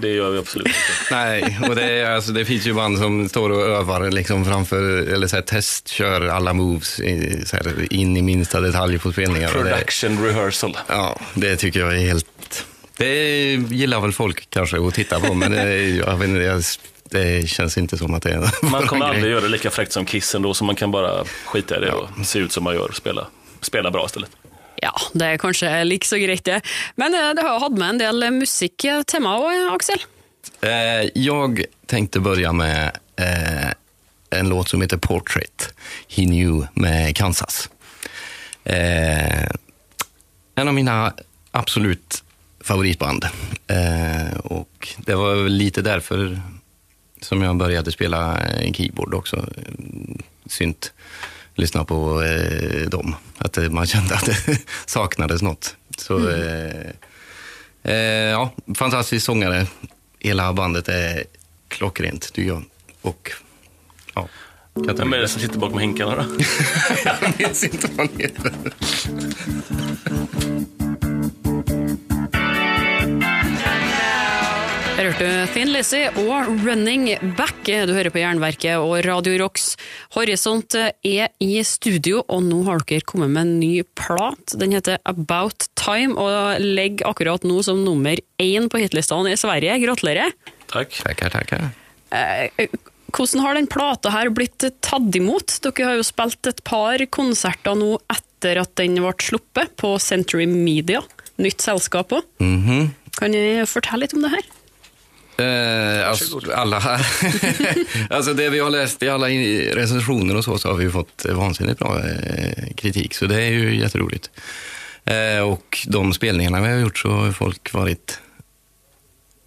det 0.00 0.08
gör 0.08 0.30
vi 0.30 0.38
absolut 0.38 0.66
inte. 0.66 0.78
Nej, 1.14 1.58
och 1.68 1.74
det, 1.76 1.84
är, 1.84 2.10
alltså, 2.10 2.32
det 2.32 2.44
finns 2.44 2.66
ju 2.66 2.72
band 2.74 2.98
som 2.98 3.28
står 3.28 3.50
och 3.50 3.62
övar 3.62 4.10
liksom 4.10 4.44
framför, 4.44 4.82
eller 5.12 5.26
så 5.26 5.36
här, 5.36 5.42
testkör 5.42 6.26
alla 6.26 6.52
moves 6.52 7.00
i, 7.00 7.42
så 7.46 7.56
här, 7.56 7.92
in 7.92 8.16
i 8.16 8.22
minsta 8.22 8.60
detalj 8.60 8.98
på 8.98 9.12
spelningar. 9.12 9.56
Och 9.56 9.64
det, 9.64 9.70
Production 9.70 10.24
rehearsal. 10.24 10.78
ja, 10.88 11.18
det 11.34 11.56
tycker 11.56 11.80
jag 11.80 11.94
är 11.94 12.06
helt... 12.06 12.66
Det 12.96 13.54
gillar 13.54 14.00
väl 14.00 14.12
folk 14.12 14.50
kanske 14.50 14.86
att 14.86 14.94
titta 14.94 15.20
på, 15.20 15.34
men 15.34 15.50
det, 15.50 15.88
jag 15.88 16.16
vet 16.16 16.28
inte, 16.28 16.40
jag, 16.40 16.62
det 17.10 17.48
känns 17.48 17.78
inte 17.78 17.98
som 17.98 18.14
att 18.14 18.22
det 18.22 18.30
är 18.30 18.64
Man 18.70 18.86
kommer 18.86 19.06
aldrig 19.06 19.30
göra 19.32 19.40
det 19.40 19.48
lika 19.48 19.70
fräckt 19.70 19.92
som 19.92 20.04
Kiss 20.06 20.34
ändå, 20.34 20.54
så 20.54 20.64
man 20.64 20.74
kan 20.76 20.90
bara 20.90 21.24
skita 21.44 21.76
i 21.76 21.80
det 21.80 21.92
och 21.92 22.26
se 22.26 22.38
ut 22.38 22.52
som 22.52 22.64
man 22.64 22.74
gör 22.74 22.88
och 22.88 22.96
spela, 22.96 23.26
spela 23.60 23.90
bra 23.90 24.06
istället. 24.06 24.30
Ja, 24.82 24.92
det 25.14 25.26
er 25.26 25.38
kanskje 25.38 25.70
like 25.86 26.08
så 26.08 26.18
greit, 26.18 26.44
det. 26.44 26.58
Men 26.98 27.14
du 27.14 27.20
det 27.38 27.44
har 27.46 27.60
hatt 27.62 27.78
med 27.78 27.94
en 27.94 28.02
del 28.02 28.26
musikk 28.34 28.82
til 28.82 29.22
meg 29.22 29.38
eh, 29.38 29.46
òg, 29.46 29.76
Aksel. 29.76 30.02
Eh, 30.62 31.06
jag 31.14 31.64
tänkte 31.86 32.20
börja 32.20 32.52
med 32.52 32.98
eh, 33.16 33.70
en 34.30 34.48
låt 34.48 34.68
som 34.68 34.82
heter 34.82 34.96
Portrait, 34.96 35.74
He 36.08 36.24
Knew 36.24 36.66
med 36.74 37.16
Kansas. 37.16 37.68
Eh, 38.64 39.46
en 40.54 40.68
av 40.68 40.74
mina 40.74 41.12
absolut 41.50 42.22
favoritband. 42.60 43.24
Eh, 43.66 44.36
och 44.36 44.88
det 44.98 45.14
var 45.14 45.34
väl 45.34 45.52
lite 45.52 45.82
därför 45.82 46.40
som 47.20 47.42
jag 47.42 47.56
började 47.56 47.92
spela 47.92 48.40
keyboard 48.74 49.14
också. 49.14 49.46
Synt. 50.46 50.92
Lyssna 51.54 51.84
på 51.84 52.22
eh, 52.22 52.88
dem. 52.88 53.14
Att 53.38 53.58
eh, 53.58 53.70
man 53.70 53.86
kände 53.86 54.14
att 54.14 54.26
det 54.26 54.58
saknades 54.86 55.42
något. 55.42 55.76
Så, 55.98 56.28
eh, 56.28 56.90
eh, 57.82 57.96
ja, 58.30 58.50
fantastisk 58.74 59.26
sångare. 59.26 59.66
Hela 60.18 60.52
bandet 60.52 60.88
är 60.88 61.24
klockrent, 61.68 62.32
tycker 62.32 62.48
jag. 62.48 62.64
Och, 63.02 63.32
ja. 64.14 64.28
Vem 64.74 65.12
är 65.12 65.18
det 65.18 65.28
som 65.28 65.40
sitter 65.40 65.58
bakom 65.58 65.78
hinkarna 65.78 66.16
då? 66.16 66.22
jag 67.04 67.16
minns 67.38 67.64
inte 67.64 67.88
vad 67.96 68.08
han 68.08 68.18
heter. 68.18 68.52
Her 75.02 75.08
hørte 75.10 75.26
du 75.26 75.48
Thin 75.50 75.70
Lizzie 75.74 76.10
og 76.20 76.46
Running 76.62 77.08
Back. 77.34 77.64
Du 77.66 77.90
hører 77.90 78.12
på 78.14 78.20
Jernverket 78.20 78.78
og 78.78 79.00
Radio 79.02 79.32
Rocks. 79.40 79.72
Horisont 80.14 80.76
er 80.78 81.32
i 81.42 81.56
studio, 81.66 82.20
og 82.30 82.44
nå 82.46 82.60
har 82.68 82.84
dere 82.86 83.02
kommet 83.10 83.32
med 83.34 83.42
en 83.42 83.56
ny 83.58 83.70
plat. 83.98 84.54
Den 84.54 84.76
heter 84.76 85.00
About 85.10 85.66
Time 85.74 86.14
og 86.14 86.62
ligger 86.62 87.10
akkurat 87.10 87.42
nå 87.42 87.58
som 87.66 87.82
nummer 87.82 88.22
én 88.38 88.70
på 88.70 88.84
hitlistene 88.84 89.34
i 89.34 89.40
Sverige. 89.42 89.80
Gratulerer. 89.82 90.38
Tack. 90.70 90.94
Tackar, 91.02 91.34
tackar. 91.34 91.66
Eh, 92.14 92.70
Hvordan 93.10 93.42
har 93.42 93.58
den 93.58 93.70
plata 93.74 94.14
her 94.14 94.30
blitt 94.30 94.70
tatt 94.86 95.18
imot? 95.18 95.58
Dere 95.66 95.90
har 95.90 95.98
jo 95.98 96.06
spilt 96.06 96.46
et 96.46 96.62
par 96.62 97.02
konserter 97.10 97.74
nå 97.74 97.96
etter 98.06 98.62
at 98.62 98.76
den 98.78 99.02
ble 99.02 99.16
sluppet, 99.18 99.74
på 99.82 99.96
Century 99.98 100.46
Media. 100.46 101.02
Nytt 101.42 101.58
selskap 101.66 102.14
òg. 102.14 102.34
Mhm. 102.38 102.92
Kan 103.18 103.34
du 103.34 103.66
fortelle 103.66 104.06
litt 104.06 104.14
om 104.14 104.22
det 104.30 104.36
her? 104.38 104.52
Eh, 105.42 106.08
alltså, 106.08 106.40
alla 106.54 106.76
alltså 108.10 108.34
det 108.34 108.50
vi 108.50 108.58
har 108.58 108.70
läst 108.70 109.02
i 109.02 109.08
alla 109.08 109.28
recensioner 109.28 110.36
och 110.36 110.44
så, 110.44 110.58
så 110.58 110.68
har 110.68 110.76
vi 110.76 110.90
fått 110.90 111.26
vansinnigt 111.28 111.78
bra 111.78 111.98
eh, 111.98 112.74
kritik, 112.74 113.14
så 113.14 113.26
det 113.26 113.42
är 113.42 113.50
ju 113.50 113.76
jätteroligt. 113.76 114.30
Eh, 115.04 115.48
och 115.48 115.86
de 115.88 116.12
spelningarna 116.12 116.60
vi 116.60 116.68
har 116.68 116.78
gjort 116.78 116.98
så 116.98 117.08
har 117.08 117.32
folk 117.32 117.72
varit 117.72 118.20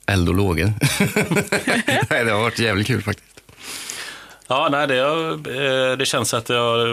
eld 0.06 0.30
och 0.30 0.36
lågor. 0.36 0.74
Det 2.10 2.32
har 2.32 2.42
varit 2.42 2.60
jävligt 2.60 2.88
kul 2.88 3.02
faktiskt. 3.02 3.42
Ja, 4.48 4.68
nej, 4.72 4.88
det, 4.88 5.00
har, 5.00 5.32
eh, 5.32 5.98
det 5.98 6.06
känns 6.06 6.34
att 6.34 6.46
det 6.46 6.56
har, 6.56 6.90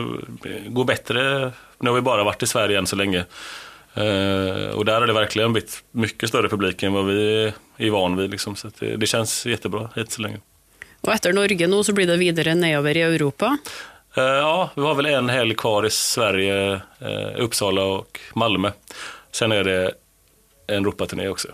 eh, 0.47 0.69
går 0.69 0.85
bättre. 0.85 1.53
Nu 1.79 1.91
har 1.91 1.95
vi 1.95 2.01
bara 2.01 2.25
varit 2.25 2.43
i 2.43 2.47
Sverige 2.47 2.79
än 2.79 2.87
så 2.87 2.97
länge. 2.97 3.25
Eh, 3.95 4.71
och 4.71 4.85
där 4.85 5.01
har 5.01 5.07
det 5.07 5.13
verkligen 5.13 5.53
blivit 5.53 5.85
mycket 5.91 6.29
större 6.29 6.49
publik 6.49 6.83
än 6.83 6.93
vad 6.93 7.07
vi 7.07 7.53
är 7.77 7.91
van 7.91 8.17
vid. 8.17 8.31
Liksom. 8.31 8.57
Så 8.57 8.71
det, 8.79 8.97
det 8.97 9.07
känns 9.07 9.47
jättebra 9.47 9.91
hit 9.97 10.13
så 10.13 10.23
länge. 10.23 10.41
Og 11.03 11.11
etter 11.11 11.33
Norge 11.35 11.67
nå, 11.67 11.83
så 11.83 11.93
blir 11.93 12.07
det 12.07 12.17
videre 12.21 12.55
nedover 12.55 12.97
i 12.97 13.03
Europa. 13.03 13.57
Eh, 14.17 14.23
ja, 14.23 14.71
vi 14.77 14.83
har 14.83 14.95
väl 14.95 15.07
en 15.07 15.29
helg 15.29 15.55
kvar 15.55 15.87
i 15.87 15.91
Sverige, 15.91 16.73
eh, 17.01 17.43
Uppsala 17.43 17.85
och 17.85 18.21
Malmö. 18.35 18.71
Sen 19.33 19.53
är 19.53 19.65
det 19.65 19.95
en 20.67 20.85
Europaturné 20.85 21.29
också. 21.29 21.49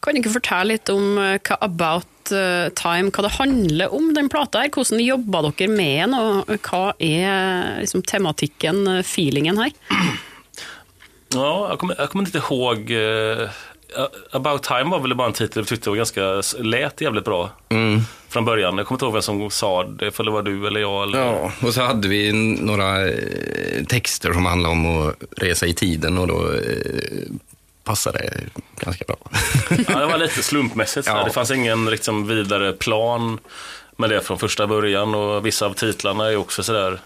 Kan 0.00 0.14
du 0.14 0.30
fortelle 0.30 0.72
litt 0.72 0.88
om 0.88 1.18
hva 1.18 1.58
About 1.60 2.30
Time, 2.74 3.10
hva 3.10 3.22
det 3.22 3.34
handler 3.36 3.94
om, 3.94 4.14
den 4.14 4.28
plata 4.28 4.64
her? 4.64 4.70
Hvordan 4.72 5.02
jobber 5.02 5.50
dere 5.50 5.68
med 5.70 6.00
den, 6.00 6.14
og 6.14 6.56
hva 6.70 6.94
er 6.98 7.82
liksom, 7.82 8.02
tematikken, 8.02 9.02
feelingen 9.02 9.60
her? 9.60 9.74
Ja, 11.36 11.68
jag 11.68 11.78
kommer, 11.78 11.94
jag 11.98 12.10
kommer 12.10 12.24
inte 12.24 12.38
ihåg. 12.38 12.90
Eh, 12.90 13.48
About 14.30 14.62
Time 14.62 14.84
var 14.84 14.98
väl 15.00 15.14
bara 15.14 15.26
en 15.26 15.32
titel 15.32 15.62
vi 15.62 15.68
tyckte 15.68 15.90
var 15.90 15.96
ganska, 15.96 16.42
lät 16.58 17.00
jävligt 17.00 17.24
bra 17.24 17.50
Mm. 17.68 18.00
från 18.28 18.44
början. 18.44 18.78
Jag 18.78 18.86
kommer 18.86 18.96
inte 18.96 19.04
ihåg 19.04 19.12
vem 19.12 19.22
som 19.22 19.50
sa 19.50 19.84
det, 19.84 20.10
för 20.10 20.24
det 20.24 20.30
var 20.30 20.42
du 20.42 20.66
eller 20.66 20.80
jag. 20.80 21.02
Eller... 21.02 21.18
Ja, 21.18 21.52
och 21.62 21.74
så 21.74 21.82
hade 21.82 22.08
vi 22.08 22.32
några 22.60 23.08
eh, 23.08 23.84
texter 23.88 24.32
som 24.32 24.46
handlade 24.46 24.72
om 24.72 25.08
att 25.08 25.14
resa 25.36 25.66
i 25.66 25.74
tiden 25.74 26.18
och 26.18 26.26
då 26.26 26.52
eh, 26.52 27.30
passade 27.84 28.18
det 28.18 28.60
ganska 28.84 29.04
bra. 29.04 29.16
Ja, 29.88 29.98
det 29.98 30.06
var 30.06 30.18
lite 30.18 30.42
slumpmässigt. 30.42 31.06
Ja. 31.10 31.24
Det 31.24 31.30
fanns 31.30 31.50
ingen 31.50 31.84
liksom, 31.90 32.26
vidare 32.26 32.72
plan 32.72 33.38
med 33.96 34.10
det 34.10 34.20
från 34.20 34.38
första 34.38 34.66
början 34.66 35.14
och 35.14 35.46
vissa 35.46 35.66
av 35.66 35.72
titlarna 35.74 36.26
är 36.30 36.36
också 36.36 36.62
sådär 36.62 37.00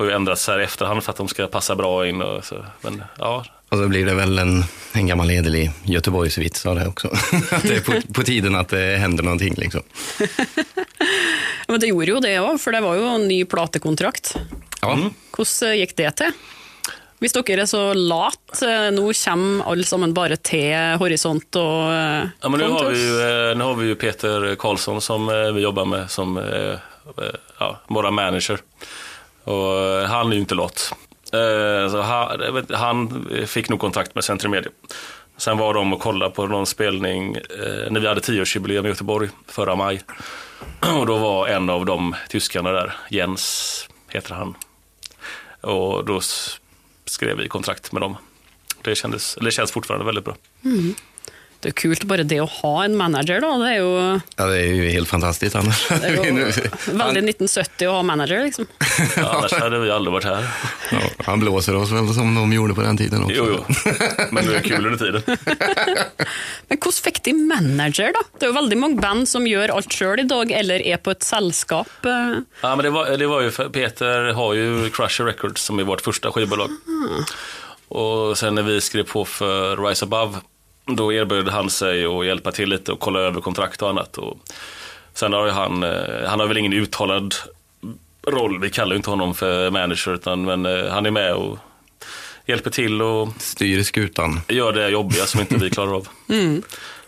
har 0.00 0.06
ju 0.06 0.12
ändrats 0.12 0.46
här 0.48 0.60
i 0.60 0.64
efterhand 0.64 1.04
för 1.04 1.10
att 1.10 1.16
de 1.16 1.28
ska 1.28 1.46
passa 1.46 1.76
bra 1.76 2.06
in. 2.06 2.22
Och 2.22 2.44
så. 2.44 2.64
Men 2.80 3.02
ja, 3.18 3.44
Och 3.68 3.78
så 3.78 3.88
blir 3.88 4.06
det 4.06 4.14
väl 4.14 4.38
en, 4.38 4.64
en 4.92 5.06
gammal 5.06 5.28
hederlig 5.28 5.70
Göteborgsvits 5.82 6.66
av 6.66 6.74
det 6.74 6.86
också. 6.86 7.08
att 7.50 7.62
det 7.62 7.76
är 7.76 7.80
på, 7.80 8.12
på 8.12 8.22
tiden 8.22 8.54
att 8.54 8.68
det 8.68 8.96
händer 8.96 9.24
någonting 9.24 9.54
liksom. 9.56 9.82
Men 11.68 11.80
det 11.80 11.86
gjorde 11.86 12.10
jo 12.10 12.20
det 12.20 12.32
òg, 12.40 12.56
for 12.58 12.74
det 12.74 12.80
var 12.82 12.96
jo 12.98 13.04
en 13.06 13.28
ny 13.28 13.44
platekontrakt. 13.44 14.32
Ja, 14.80 14.96
Hvordan 15.36 15.76
gikk 15.78 15.94
det 16.00 16.10
til? 16.18 16.32
Hvis 17.20 17.36
dere 17.36 17.62
er 17.62 17.68
så 17.68 17.82
lat, 17.94 18.62
eh, 18.64 18.88
nå 18.96 19.04
kommer 19.12 19.68
alle 19.70 19.84
sammen 19.86 20.14
bare 20.16 20.40
til 20.40 20.96
Horisont 20.98 21.58
og 21.60 21.92
eh, 21.92 22.32
ja 22.42 22.48
men 22.50 22.58
nu 22.58 22.66
kom 22.66 22.78
har, 22.78 22.90
vi 22.90 23.04
ju, 23.04 23.20
eh, 23.22 23.52
nu 23.54 23.64
har 23.68 23.78
vi 23.78 23.86
ju 23.92 23.94
Peter 23.94 24.54
Karlsson 24.58 25.00
som 25.04 25.28
eh, 25.28 25.52
vi 25.54 25.62
jobbar 25.62 25.84
med 25.84 26.10
som 26.10 26.38
eh, 26.40 26.74
eh, 26.74 27.38
ja, 27.58 27.70
våra 27.86 28.10
manager. 28.10 28.64
Och 29.50 30.08
han 30.08 30.30
är 30.30 30.34
ju 30.34 30.40
inte 30.40 30.54
lat. 30.54 30.94
Eh, 31.32 31.90
så 31.90 32.00
han, 32.74 33.28
fick 33.46 33.68
nog 33.68 33.80
kontakt 33.80 34.14
med 34.14 34.24
Centrum 34.24 34.50
Media. 34.50 34.70
Sen 35.36 35.58
var 35.58 35.74
de 35.74 35.92
och 35.92 36.00
kollade 36.00 36.34
på 36.34 36.46
någon 36.46 36.66
spelning 36.66 37.34
eh, 37.34 37.90
när 37.90 38.00
vi 38.00 38.08
hade 38.08 38.20
tioårsjubileum 38.20 38.86
i 38.86 38.88
Göteborg 38.88 39.28
förra 39.46 39.76
maj. 39.76 40.02
Och 40.98 41.06
då 41.06 41.18
var 41.18 41.46
en 41.46 41.70
av 41.70 41.86
de 41.86 42.16
tyskarna 42.28 42.72
där, 42.72 42.92
Jens 43.10 43.88
heter 44.08 44.34
han. 44.34 44.54
Och 45.60 46.04
då 46.04 46.20
skrev 47.04 47.36
vi 47.36 47.48
kontrakt 47.48 47.92
med 47.92 48.02
dem. 48.02 48.16
Det, 48.82 48.94
kändes, 48.94 49.36
eller 49.36 49.44
det 49.44 49.50
känns 49.50 49.72
fortfarande 49.72 50.06
väldigt 50.06 50.24
bra. 50.24 50.36
Mm. 50.64 50.94
Det 51.60 51.68
er 51.68 51.74
kult 51.76 52.04
bare 52.08 52.24
det 52.24 52.38
å 52.40 52.46
ha 52.48 52.70
en 52.86 52.94
manager, 52.96 53.42
da. 53.44 53.50
Det 53.60 53.66
er 53.68 53.78
jo, 53.82 53.88
ja, 54.38 54.44
det 54.48 54.60
är 54.62 54.70
ju 54.80 54.86
helt 54.94 55.08
fantastiskt 55.10 55.56
annars. 55.60 55.82
det 55.92 56.08
er 56.08 56.14
jo 56.16 56.22
veldig 56.24 57.22
1970 57.34 57.90
å 57.90 57.98
ha 57.98 58.02
manager, 58.08 58.40
liksom. 58.46 58.64
Ja, 59.16 59.26
annars 59.28 59.52
hade 59.52 59.78
vi 59.82 59.90
aldrig 59.92 60.12
varit 60.12 60.24
här. 60.24 60.46
Ja, 60.92 61.02
han 61.26 61.40
blåser 61.40 61.76
oss 61.76 61.92
väl 61.92 62.08
som 62.14 62.34
de 62.34 62.52
gjorde 62.52 62.74
på 62.74 62.82
den 62.86 62.96
tiden 62.96 63.22
också. 63.24 63.36
Jo, 63.36 63.46
jo. 63.52 63.92
Men 64.30 64.46
det 64.46 64.56
är 64.56 64.60
kul 64.60 64.86
under 64.86 64.98
tiden. 64.98 65.22
Men 66.70 66.78
hvordan 66.78 67.02
fikk 67.04 67.22
de 67.28 67.32
manager, 67.52 68.12
da? 68.16 68.24
Det 68.38 68.46
er 68.48 68.52
jo 68.54 68.56
veldig 68.56 68.78
mange 68.80 69.00
band 69.04 69.28
som 69.28 69.44
gjør 69.48 69.74
alt 69.76 69.92
sjøl 69.92 70.24
i 70.24 70.28
dag, 70.32 70.52
eller 70.62 70.80
er 70.86 70.96
på 71.04 71.12
et 71.12 71.26
selskap. 71.26 71.92
eh. 72.08 72.40
Ja, 72.62 72.72
men 72.76 72.84
det 72.88 72.90
var, 72.96 73.10
det 73.20 73.26
var 73.28 73.40
ju 73.44 73.50
för 73.50 73.68
Peter 73.68 74.32
har 74.32 74.54
ju 74.54 74.90
Crusher 74.96 75.24
Records 75.28 75.62
som 75.62 75.78
är 75.78 75.84
vårt 75.84 76.00
första 76.00 76.32
skivbolag. 76.32 76.70
Och 77.88 78.38
sen 78.38 78.54
när 78.54 78.62
vi 78.62 78.80
skrev 78.80 79.02
på 79.02 79.24
för 79.24 79.76
Rise 79.88 80.04
Above, 80.04 80.38
då 80.86 81.12
erbjöd 81.12 81.48
han 81.48 81.70
sig 81.70 82.04
att 82.04 82.26
hjälpa 82.26 82.52
till 82.52 82.68
lite 82.68 82.92
och 82.92 83.00
kolla 83.00 83.20
över 83.20 83.40
kontrakt 83.40 83.82
och 83.82 83.88
annat. 83.90 84.18
Och 84.18 84.38
sen 85.14 85.32
har 85.32 85.46
ju 85.46 85.52
han, 85.52 85.82
eh, 85.82 86.28
han 86.28 86.40
har 86.40 86.46
väl 86.46 86.56
ingen 86.58 86.72
uttalad 86.72 87.34
roll, 88.26 88.60
vi 88.60 88.70
kallar 88.70 88.90
ju 88.92 88.96
inte 88.96 89.10
honom 89.10 89.34
för 89.34 89.70
manager, 89.70 90.14
utan, 90.14 90.44
men 90.44 90.66
eh, 90.66 90.90
han 90.92 91.06
är 91.06 91.10
med 91.10 91.34
och 91.34 91.58
hjälper 92.46 92.70
till 92.70 93.02
och 93.02 93.28
Styr 93.38 93.82
skutan. 93.82 94.40
gör 94.48 94.72
det 94.72 94.88
jobbiga 94.88 95.24
som 95.26 95.40
inte 95.40 95.54
vi 95.56 95.70
klarar 95.76 95.96
av. 95.96 96.08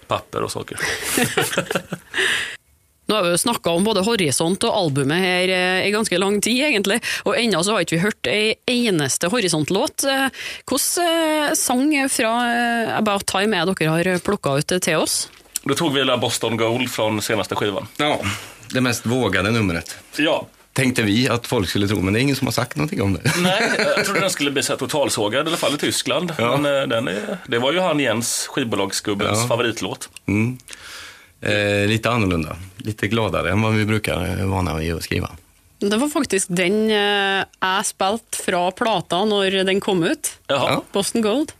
Papper 0.06 0.42
och 0.42 0.52
saker. 0.52 0.78
Nå 3.08 3.14
har 3.16 3.22
vi 3.26 3.30
jo 3.34 3.38
snakka 3.42 3.70
om 3.74 3.84
både 3.84 4.04
Horisont 4.06 4.62
og 4.64 4.76
albumet 4.78 5.18
her 5.24 5.50
eh, 5.52 5.86
i 5.88 5.90
ganske 5.94 6.18
lang 6.22 6.40
tid, 6.44 6.60
egentlig, 6.68 7.00
og 7.26 7.34
ennå 7.36 7.62
så 7.66 7.74
har 7.74 7.84
ikke 7.84 7.96
vi 7.98 8.02
hørt 8.04 8.30
ei 8.30 8.54
eneste 8.70 9.28
Horisont-låt. 9.32 10.04
Eh, 10.06 10.28
Hvilken 10.70 11.06
eh, 11.50 11.54
sang 11.58 11.92
fra 12.14 12.32
About 13.00 13.26
Time 13.26 13.58
er 13.58 13.66
dere 13.72 13.90
har 13.90 14.22
plukka 14.22 14.54
ut 14.62 14.76
til 14.80 14.96
oss? 15.02 15.28
Då 15.64 15.74
tog 15.74 15.94
vi 15.94 16.04
Boston 16.20 16.56
Gold 16.56 16.90
från 16.90 17.22
senaste 17.22 17.54
skivan. 17.54 17.86
Ja, 17.96 18.20
det 18.72 18.80
mest 18.80 19.06
vågade 19.06 19.50
numret. 19.50 19.96
Ja, 20.16 20.46
Tänkte 20.74 21.02
vi 21.02 21.28
att 21.28 21.46
folk 21.46 21.68
skulle 21.68 21.88
tro, 21.88 22.00
men 22.00 22.12
det 22.14 22.20
är 22.20 22.22
ingen 22.22 22.36
som 22.36 22.46
har 22.46 22.52
sagt 22.52 22.76
någonting 22.76 23.02
om 23.02 23.12
det. 23.14 23.32
Nej, 23.42 23.70
jag 23.78 24.04
trodde 24.04 24.20
den 24.20 24.30
skulle 24.30 24.50
bli 24.50 24.62
så 24.62 24.76
totalsågad, 24.76 25.46
i 25.46 25.48
alla 25.48 25.56
fall 25.56 25.74
i 25.74 25.78
Tyskland. 25.78 26.32
Ja. 26.38 26.56
Men 26.56 26.88
den 26.88 27.08
är, 27.08 27.38
det 27.46 27.58
var 27.58 27.72
ju 27.72 27.80
han 27.80 28.00
Jens, 28.00 28.46
skivbolagsgubbens 28.50 29.38
Ja. 29.42 29.48
favoritlåt. 29.48 30.08
Mm. 30.28 30.58
Eh, 31.42 31.88
lite 31.88 32.10
annorlunda, 32.10 32.56
lite 32.76 33.08
gladare 33.08 33.50
än 33.50 33.62
vad 33.62 33.74
vi 33.74 33.84
brukar 33.84 34.44
vana 34.44 34.76
vid 34.76 34.94
att 34.94 35.02
skriva. 35.02 35.30
Det 35.78 35.96
var 35.96 36.08
faktisk 36.08 36.46
den 36.50 36.90
eh, 36.90 37.42
jeg 37.60 37.86
spilte 37.86 38.38
fra 38.44 38.70
plata 38.70 39.24
når 39.24 39.64
den 39.66 39.80
kom 39.80 40.04
ut. 40.04 40.38
Jaha. 40.46 40.70
Ja. 40.70 40.84
Boston 40.92 41.22
Gold. 41.22 41.52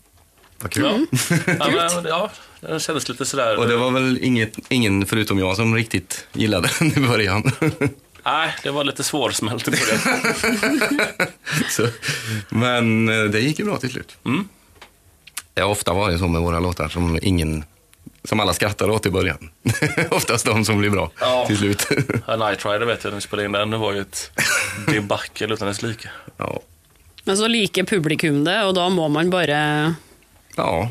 Vad 0.63 0.71
kul. 0.71 0.85
Ja. 0.85 1.37
Ja, 1.59 1.71
men, 1.71 2.05
ja, 2.05 2.31
den 2.61 2.81
kändes 2.81 3.09
lite 3.09 3.25
sådär. 3.25 3.59
Och 3.59 3.69
det 3.69 3.77
var 3.77 3.91
väl 3.91 4.19
inget, 4.23 4.59
ingen 4.69 5.07
förutom 5.07 5.39
jag 5.39 5.57
som 5.57 5.75
riktigt 5.75 6.27
gillade 6.33 6.71
den 6.79 7.05
i 7.05 7.09
början. 7.09 7.53
Nej, 8.25 8.55
det 8.63 8.71
var 8.71 8.85
lite 8.85 9.03
svårsmält 9.05 9.69
i 9.69 9.71
början. 9.71 10.35
Så, 11.71 11.89
men 12.49 13.09
eh, 13.09 13.25
det 13.25 13.41
gick 13.41 13.59
ju 13.59 13.65
bra 13.65 13.79
till 13.79 13.91
slut. 13.91 14.17
Ja, 15.55 15.65
ofta 15.65 15.93
var 15.93 16.11
det 16.11 16.19
så 16.19 16.29
med 16.29 16.41
våra 16.43 16.61
låtar 16.61 16.89
som 16.89 17.19
ingen 17.23 17.65
som 18.25 18.41
alla 18.41 18.53
skrattar 18.55 18.91
åt 18.91 19.07
i 19.07 19.11
början. 19.11 19.51
Oftast 20.11 20.47
de 20.47 20.65
som 20.65 20.79
blir 20.79 20.91
bra 20.91 21.11
Ja. 21.21 21.45
till 21.47 21.57
slut. 21.59 21.87
Ja, 22.27 22.37
Night 22.37 22.65
Rider 22.67 22.87
vet 22.87 23.05
jag, 23.05 23.11
när 23.11 23.15
vi 23.17 23.21
spelade 23.21 23.47
in 23.47 23.53
den, 23.53 23.71
det 23.71 23.77
var 23.77 23.93
ju 23.93 24.01
ett 24.01 24.31
debacle 24.87 25.55
utan 25.55 25.69
dess 25.69 25.83
like. 25.83 26.09
ja. 26.37 26.61
Men 27.25 27.37
så 27.37 27.49
liker 27.49 27.85
publikum 27.85 28.45
det, 28.45 28.65
och 28.65 28.75
då 28.75 28.89
må 28.89 29.09
man 29.09 29.31
bara... 29.31 29.95
ja, 30.57 30.91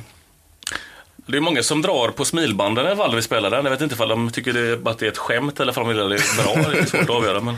Det 1.16 1.38
är 1.38 1.42
många 1.42 1.64
som 1.64 1.82
drar 1.82 2.10
på 2.12 2.26
smilbanden 2.26 2.86
i 2.86 2.90
alla 2.90 3.08
när 3.08 3.16
vi 3.16 3.22
spelar 3.22 3.50
den. 3.50 3.64
Jag 3.66 3.72
vet 3.72 3.82
inte 3.82 3.96
ifall 3.96 4.10
de 4.10 4.32
tycker 4.32 4.54
det, 4.54 4.90
att 4.90 5.00
det 5.00 5.06
är 5.06 5.12
ett 5.12 5.18
skämt 5.18 5.60
eller 5.60 5.80
om 5.80 5.88
de 5.88 5.98
vill 5.98 6.10
det 6.10 6.16
är 6.16 6.44
bra. 6.64 6.72
Det 6.72 6.78
är 6.80 6.86
svårt 6.86 7.02
att 7.02 7.10
avgöra. 7.10 7.42
Men... 7.42 7.58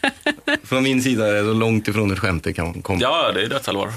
från 0.64 0.82
min 0.82 1.02
sida 1.02 1.26
är 1.28 1.32
det 1.32 1.40
så 1.44 1.52
långt 1.52 1.88
ifrån 1.88 2.10
ett 2.12 2.18
skämt 2.18 2.44
det 2.44 2.52
kan 2.52 2.82
komma. 2.82 2.98
Ja, 3.02 3.32
det 3.32 3.42
är 3.42 3.46
dödsallvar. 3.48 3.92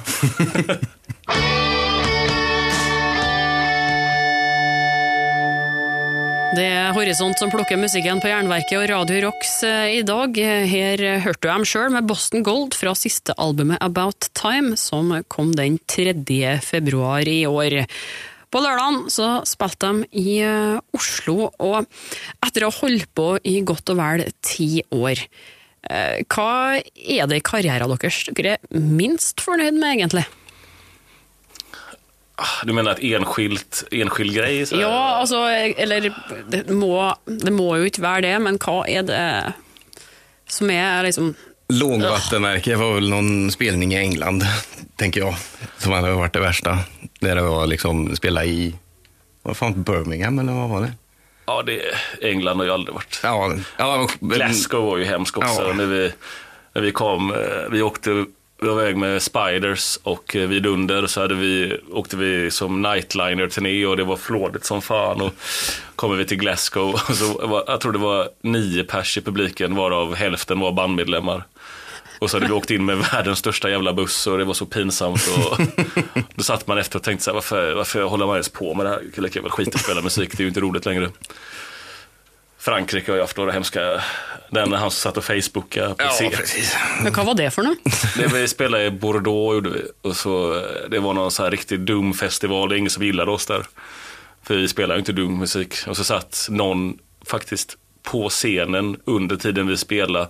Det 6.50 6.64
er 6.66 6.96
Horisont 6.96 7.38
som 7.38 7.52
plukker 7.54 7.78
musikken 7.78 8.18
på 8.24 8.30
Jernverket 8.32 8.80
og 8.80 8.88
Radio 8.90 9.20
Rocks 9.28 9.52
eh, 9.68 10.00
i 10.00 10.02
dag. 10.02 10.34
Her 10.34 11.04
hørte 11.22 11.44
du 11.44 11.48
dem 11.52 11.66
sjøl 11.68 11.92
med 11.94 12.08
Boston 12.10 12.42
Gold 12.42 12.74
fra 12.74 12.96
siste 12.98 13.36
albumet 13.38 13.78
About 13.86 14.32
Time, 14.34 14.74
som 14.74 15.14
kom 15.30 15.52
den 15.54 15.78
3. 15.86 16.16
februar 16.66 17.30
i 17.30 17.44
år. 17.46 17.84
På 18.50 18.64
lørdagen 18.66 19.06
så 19.14 19.30
spilte 19.46 19.92
de 19.94 20.10
i 20.18 20.40
eh, 20.42 20.82
Oslo, 20.98 21.52
og 21.62 21.86
etter 22.42 22.66
å 22.66 22.74
ha 22.74 22.80
holdt 22.82 23.14
på 23.14 23.30
i 23.46 23.60
godt 23.62 23.94
og 23.94 24.02
vel 24.02 24.26
ti 24.42 24.82
år 24.90 25.22
eh, 25.22 26.26
Hva 26.26 26.50
er 26.82 27.30
det 27.30 27.44
i 27.44 27.46
karrieren 27.46 27.94
deres 27.94 28.24
dere 28.34 28.58
er 28.58 28.90
minst 28.90 29.46
fornøyd 29.46 29.78
med, 29.78 29.92
egentlig? 30.00 30.26
Du 32.64 32.74
menar 32.74 32.92
ett 32.92 33.04
enskilt, 33.04 33.84
enskild 33.92 34.36
grej? 34.36 34.66
Så 34.66 34.76
här? 34.76 34.82
Ja, 34.82 35.16
altså, 35.18 35.36
eller 35.78 36.14
det 36.50 36.70
må, 36.70 37.16
det 37.26 37.52
må 37.52 37.78
jo 37.78 37.84
ikke 37.90 38.02
være 38.02 38.22
det, 38.28 38.36
men 38.40 38.58
hva 38.62 38.84
er 38.88 39.04
det 39.08 39.54
som 40.50 40.70
er 40.74 41.04
liksom 41.04 41.34
Lågvattenmärke 41.70 42.76
var 42.76 42.94
väl 42.94 43.10
någon 43.10 43.52
spelning 43.52 43.94
i 43.94 43.98
England, 43.98 44.44
tänker 44.96 45.22
jag, 45.22 45.36
som 45.78 45.92
hade 45.92 46.12
varit 46.12 46.34
det 46.34 46.40
värsta. 46.40 46.78
Där 47.20 47.36
det 47.36 47.42
var 47.42 47.68
liksom 47.68 48.16
spela 48.16 48.46
i, 48.46 48.76
vad 49.44 49.58
fan, 49.58 49.84
Birmingham 49.84 50.40
eller 50.40 50.54
vad 50.54 50.70
var 50.70 50.82
det? 50.82 50.94
Ja, 51.46 51.62
det, 51.62 51.82
England 52.22 52.58
har 52.58 52.66
ju 52.66 52.72
aldrig 52.72 52.94
varit... 52.94 53.20
Ja, 53.24 53.54
ja 53.78 54.08
men- 54.20 54.30
Glasgow 54.38 54.86
var 54.86 54.98
ju 54.98 55.06
hemskt 55.06 55.38
också. 55.38 55.68
Ja. 55.68 55.74
När, 55.74 55.86
vi, 55.86 56.12
när 56.74 56.82
vi 56.82 56.92
kom, 56.92 57.32
eh, 57.34 57.72
vi 57.72 57.82
åkte 57.82 58.26
vi 58.62 58.68
var 58.68 58.82
iväg 58.82 58.98
med 58.98 59.22
Spiders 59.22 60.00
och 60.04 60.36
eh, 60.36 60.48
vid 60.48 60.66
under 60.66 61.08
så 61.08 61.22
hade 61.22 61.36
vi, 61.36 61.80
åkte 61.92 62.18
vi 62.18 62.52
som 62.52 62.82
nightliner-turné 62.82 63.86
och 63.86 63.98
det 63.98 64.04
var 64.04 64.18
flådigt 64.18 64.66
som 64.66 64.82
fan. 64.82 65.22
Och 65.22 65.34
kommer 65.96 66.16
vi 66.16 66.26
till 66.26 66.38
Glasgow 66.38 66.94
och 66.94 67.00
så 67.16 67.48
var, 67.48 67.64
jag 67.68 67.82
tror 67.82 67.92
det 67.92 68.00
var 68.00 68.30
nio 68.42 68.84
pers 68.84 69.18
i 69.18 69.22
publiken 69.22 69.76
varav 69.76 70.16
hälften 70.16 70.60
var 70.60 70.72
bandmedlemmar. 70.72 71.44
Och 72.20 72.30
så 72.30 72.38
hade 72.38 72.48
vi 72.48 72.54
åkt 72.54 72.72
in 72.72 72.86
med 72.86 72.98
världens 73.12 73.40
största 73.40 73.70
jävla 73.70 73.94
buss 73.94 74.28
och 74.28 74.38
det 74.38 74.44
var 74.44 74.54
så 74.54 74.66
pinsamt. 74.66 75.28
Och 75.28 75.58
då 76.36 76.44
satt 76.44 76.68
man 76.68 76.78
efter 76.78 77.00
och 77.00 77.04
tänkte 77.04 77.24
så 77.24 77.32
här, 77.32 77.36
varför, 77.36 77.74
varför 77.74 78.04
håller 78.04 78.26
man 78.26 78.36
ens 78.36 78.50
på 78.50 78.74
med 78.74 78.86
det 78.86 78.90
här? 78.90 79.02
Jag 79.16 79.32
kan 79.32 79.44
väl 79.44 79.52
skita 79.52 79.72
i 79.72 79.76
att 79.76 79.82
spela 79.82 80.02
musik, 80.02 80.32
det 80.32 80.42
är 80.42 80.46
ju 80.46 80.48
inte 80.48 80.62
roligt 80.62 80.86
längre. 80.86 81.10
Frankrike 82.60 83.12
har 83.12 83.16
ju 83.16 83.22
haft 83.22 83.38
några 83.38 83.52
hemska, 83.52 84.02
den 84.50 84.74
han 84.74 84.92
som 84.92 85.12
satt 85.12 85.18
och 85.18 85.24
facebookade 85.24 85.96
på 85.96 86.04
Ja, 86.04 86.10
C. 86.18 86.30
precis. 86.34 86.76
Men 87.04 87.14
hva 87.14 87.24
var 87.24 87.36
det 87.36 87.58
noe? 87.58 87.76
Det 88.18 88.28
vi 88.28 88.48
spelade 88.48 88.86
i 88.86 88.92
Bordeaux 88.92 89.54
gjorde 89.54 89.70
vi. 89.70 89.82
Och 90.02 90.16
så, 90.16 90.62
det 90.90 91.00
var 91.00 91.14
någon 91.14 91.32
så 91.32 91.44
här 91.44 91.52
riktigt 91.52 91.80
dum 91.86 92.14
festival, 92.14 92.70
det 92.70 92.76
är 92.76 92.78
ingen 92.78 92.90
som 92.90 93.04
gillade 93.04 93.32
oss 93.32 93.46
där. 93.46 93.66
För 94.44 94.56
vi 94.56 94.68
spelar 94.68 94.96
ju 94.96 95.00
inte 95.00 95.12
dum 95.12 95.38
musik. 95.38 95.74
Och 95.88 95.98
så 95.98 96.04
satt 96.04 96.48
någon 96.50 96.98
faktiskt 97.26 97.78
på 98.04 98.30
scenen 98.30 98.98
under 99.06 99.36
tiden 99.36 99.68
vi 99.68 99.78
spelade 99.78 100.28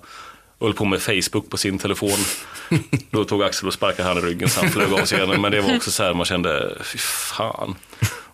och 0.58 0.68
höll 0.68 0.74
på 0.74 0.86
med 0.86 1.02
Facebook 1.02 1.50
på 1.50 1.58
sin 1.58 1.80
telefon. 1.80 2.18
Då 3.12 3.26
tog 3.26 3.44
Axel 3.44 3.68
och 3.68 3.74
sparkade 3.74 4.08
han 4.08 4.18
i 4.18 4.22
ryggen 4.22 4.50
så 4.50 4.60
han 4.62 4.70
flög 4.70 4.94
av 4.94 5.06
scenen. 5.06 5.42
Men 5.42 5.52
det 5.52 5.62
var 5.62 5.76
också 5.76 5.92
så 5.92 6.04
här 6.04 6.14
man 6.14 6.26
kände, 6.26 6.78
fy 6.84 6.98
fan. 6.98 7.76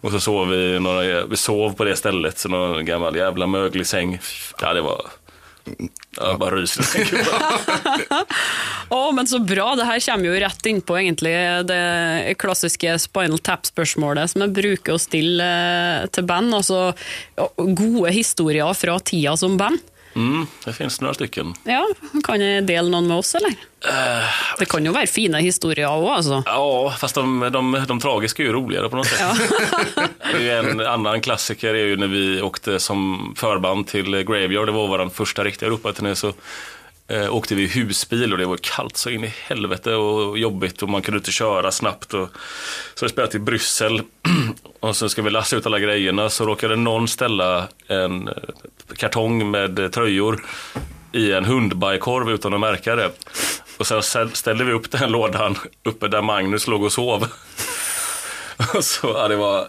Och 0.06 0.12
så 0.12 0.20
sov 0.20 0.48
vi, 0.48 0.80
några, 0.80 1.26
vi 1.26 1.38
sov 1.38 1.74
på 1.74 1.84
det 1.84 1.96
stället, 1.96 2.40
så 2.40 2.50
någon 2.50 2.86
gammal 2.86 3.16
jävla 3.16 3.48
möglig 3.48 3.88
säng. 3.88 4.20
Ja, 4.62 4.74
det 4.74 4.82
var, 4.82 5.02
ja, 6.18 6.38
bara 6.40 6.56
rysligt. 6.56 7.14
Å, 8.90 9.12
men 9.12 9.28
så 9.28 9.40
bra. 9.40 9.76
Det 9.76 9.88
her 9.90 10.00
kommer 10.00 10.30
jo 10.30 10.36
rett 10.44 10.66
innpå 10.66 11.00
egentlig 11.00 11.34
det 11.66 12.36
klassiske 12.38 13.00
Spinal 13.02 13.42
Tap-spørsmålet 13.42 14.30
som 14.30 14.46
jeg 14.46 14.54
bruker 14.60 14.94
å 14.94 15.02
stille 15.02 15.50
eh, 15.50 16.06
til 16.14 16.30
band. 16.30 16.54
Altså 16.54 16.92
ja, 16.94 17.50
gode 17.58 18.14
historier 18.14 18.78
fra 18.78 19.00
tida 19.02 19.34
som 19.42 19.58
band. 19.58 19.82
Mm, 20.16 20.48
det 20.66 20.74
finns 20.74 21.02
några 21.02 21.14
stycken. 21.14 21.54
Ja, 21.64 21.84
Kan 22.24 22.42
jeg 22.42 22.64
dele 22.68 22.90
noen 22.90 23.08
med 23.08 23.18
oss, 23.18 23.36
eller? 23.36 23.56
Det 24.60 24.66
kan 24.72 24.86
jo 24.88 24.94
være 24.96 25.08
fine 25.12 25.42
historier 25.44 25.90
òg, 25.92 26.06
altså. 26.18 26.40
Ja, 26.48 26.94
fast 27.00 27.16
de, 27.20 27.50
de, 27.54 27.84
de 27.88 28.00
tragiska 28.00 28.44
är 28.44 28.48
ju 28.48 28.54
roligare 28.54 28.90
på 28.90 28.96
något 28.96 29.08
sätt. 29.08 29.52
Ju 30.40 30.50
en 30.52 30.80
annan 30.82 31.22
klassiker 31.22 31.74
är 31.74 31.86
ju 31.86 31.98
när 31.98 32.08
vi 32.08 32.42
åkte 32.42 32.80
som 32.80 33.34
förband 33.38 33.88
till 33.88 34.24
Graveyard. 34.24 34.68
Det 34.68 34.72
var 34.72 34.88
vår 34.88 35.10
första 35.10 35.44
riktiga 35.44 35.68
Europaturné. 35.68 36.16
Så 36.16 36.34
eh, 37.08 37.36
åkte 37.36 37.56
vi 37.56 37.64
i 37.64 37.68
husbil 37.68 38.32
och 38.32 38.38
det 38.38 38.46
var 38.46 38.58
kallt 38.58 38.98
så 38.98 39.10
in 39.10 39.24
i 39.24 39.34
helvete 39.48 39.96
och 39.96 40.38
jobbigt 40.38 40.84
och 40.84 40.90
man 40.90 41.02
kunde 41.02 41.18
inte 41.18 41.32
köra 41.32 41.72
snabbt. 41.72 42.14
Och, 42.14 42.30
så 42.96 43.06
vi 43.06 43.10
spelade 43.10 43.38
i 43.38 43.40
Bryssel 43.40 44.02
och 44.80 44.96
så 44.96 45.10
ska 45.10 45.22
vi 45.22 45.30
lasta 45.30 45.56
ut 45.56 45.66
alla 45.66 45.80
grejerna 45.80 46.30
så 46.30 46.46
råkade 46.46 46.76
någon 46.76 47.08
ställa 47.08 47.68
en 47.88 48.28
eh, 48.28 48.34
kartong 48.96 49.52
med 49.52 49.80
eh, 49.80 49.88
tröjor 49.88 50.46
i 51.12 51.32
en 51.32 51.46
hundbajkorv 51.46 52.30
utan 52.30 52.54
att 52.54 52.60
märka 52.60 52.96
det. 52.96 53.12
Och 53.78 53.88
sen 53.88 54.30
ställde 54.34 54.64
vi 54.64 54.72
upp 54.72 54.92
den 54.92 55.12
lådan 55.12 55.58
uppe 55.84 56.08
där 56.08 56.22
Magnus 56.22 56.68
låg 56.68 56.84
och 56.84 56.94
sov. 56.94 57.28
Och 58.74 58.84
så, 58.84 59.08
ja, 59.08 59.28
det 59.28 59.36
var... 59.36 59.68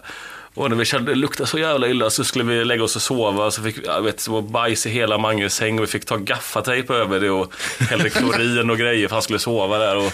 Och 0.57 0.69
när 0.69 0.77
vi 0.77 0.85
kände 0.85 1.11
det 1.11 1.15
luktade 1.15 1.49
så 1.49 1.59
jävla 1.59 1.87
illa 1.87 2.09
så 2.09 2.23
skulle 2.23 2.43
vi 2.43 2.65
lägga 2.65 2.83
oss 2.83 2.95
och 2.95 3.01
sova. 3.01 3.51
Så 3.51 3.63
fick 3.63 3.77
vi, 3.77 3.85
jag 3.85 4.01
vet, 4.01 4.25
det 4.25 4.31
var 4.31 4.41
bajs 4.41 4.85
i 4.85 4.89
hela 4.89 5.17
Manges 5.17 5.53
säng 5.55 5.77
och 5.79 5.83
vi 5.83 5.87
fick 5.87 6.05
ta 6.05 6.17
gaffatejp 6.17 6.93
över 6.93 7.19
det 7.19 7.29
och 7.29 7.53
hällde 7.89 8.09
klorin 8.09 8.69
och 8.69 8.77
grejer 8.77 9.07
för 9.07 9.15
han 9.15 9.21
skulle 9.23 9.39
sova 9.39 9.77
där. 9.77 9.97
Och, 9.97 10.11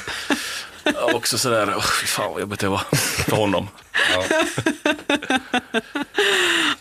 ja, 0.84 1.14
också 1.14 1.38
sådär, 1.38 1.66
oh, 1.66 1.82
fan 2.06 2.32
vad 2.32 2.42
jobbigt 2.42 2.60
det 2.60 2.68
var 2.68 2.82
för 3.30 3.36
honom. 3.36 3.68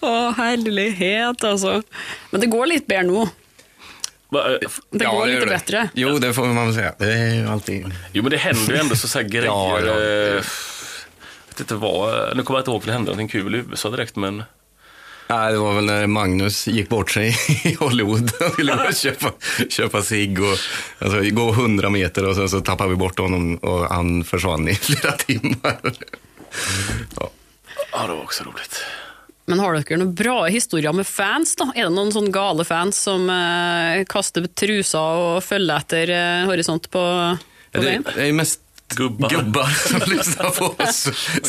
Å, 0.01 0.31
herlighet, 0.37 1.45
altså. 1.45 1.83
Men 2.31 2.41
det 2.41 2.47
går 2.47 2.67
bedre 2.87 3.03
nå. 3.03 3.29
Va, 4.29 4.53
eh, 4.53 4.59
Det 4.91 5.05
Ja, 5.05 5.11
går 5.13 5.29
gör 5.29 5.35
lite 5.35 5.47
det. 5.47 5.51
bättre. 5.51 5.89
Jo, 5.95 6.19
det 6.19 6.33
får 6.35 6.47
man 6.47 6.67
väl 6.67 6.75
säga. 6.75 6.95
Det 6.99 7.13
är 7.13 7.35
ju 7.35 7.49
alltid... 7.49 7.93
Jo 8.13 8.23
men 8.23 8.31
det 8.31 8.37
händer 8.37 8.75
ju 8.75 8.81
ändå 8.81 8.97
så, 8.97 9.09
så 9.09 9.19
här 9.19 9.29
grejer. 9.29 9.47
Ja, 9.47 9.81
ja. 9.81 10.41
Eh, 11.53 11.57
vet 11.57 11.61
inte 11.61 11.75
vad, 11.75 12.37
nu 12.37 12.43
kommer 12.43 12.59
jag 12.59 12.63
inte 12.63 12.71
ihåg 12.71 12.81
om 12.83 12.87
det 12.87 12.93
hände 12.93 13.11
någonting 13.11 13.29
kul 13.29 13.55
i 13.55 13.59
USA 13.71 13.91
direkt 13.91 14.17
men 14.17 14.43
Nej, 15.29 15.53
det 15.53 15.59
var 15.59 15.75
väl 15.75 15.85
när 15.85 16.07
Magnus 16.07 16.67
gick 16.69 16.89
bort 16.89 17.11
sig 17.11 17.37
i 17.65 17.75
Hollywood 17.75 18.31
och 18.41 18.59
ville 18.59 18.77
börja 18.77 18.93
köpa, 18.93 19.33
köpa 19.69 20.03
cigg 20.03 20.41
och 20.43 20.57
alltså, 20.99 21.21
gå 21.31 21.53
hundra 21.53 21.91
meter 21.91 22.29
och 22.29 22.37
sen 22.37 22.49
så 22.49 22.61
tappade 22.61 22.91
vi 22.91 22.97
bort 22.97 23.19
honom 23.19 23.57
och 23.57 23.89
han 23.89 24.25
försvann 24.25 24.69
i 24.69 24.75
flera 24.83 25.13
timmar. 25.13 25.79
Ja. 27.17 27.31
ja 27.93 28.03
det 28.07 28.13
var 28.15 28.23
också 28.23 28.45
roligt. 28.45 28.85
Men 29.47 29.59
har 29.61 29.75
dere 29.75 29.97
noen 29.99 30.15
bra 30.15 30.45
historier 30.47 30.93
med 30.95 31.07
fans? 31.07 31.57
da? 31.59 31.73
Er 31.75 31.89
det 31.89 31.95
noen 31.97 32.13
sånn 32.15 32.29
gale 32.33 32.65
fans 32.65 33.01
som 33.09 33.25
eh, 33.31 34.05
kaster 34.09 34.47
trusa 34.47 35.01
og 35.01 35.41
følger 35.45 35.83
etter 35.83 36.13
eh, 36.15 36.45
Horisont 36.47 36.87
på, 36.91 37.03
på 37.73 37.81
Det, 37.81 37.87
veien? 37.87 38.05
det 38.15 38.23
är 38.23 38.27
ju 38.27 38.33
mest 38.33 38.61
Gubbar. 38.97 39.29
gubbar 39.31 39.65
som 39.89 40.01
lyssnar 40.17 40.51
på 40.51 40.65
oss. 40.83 41.07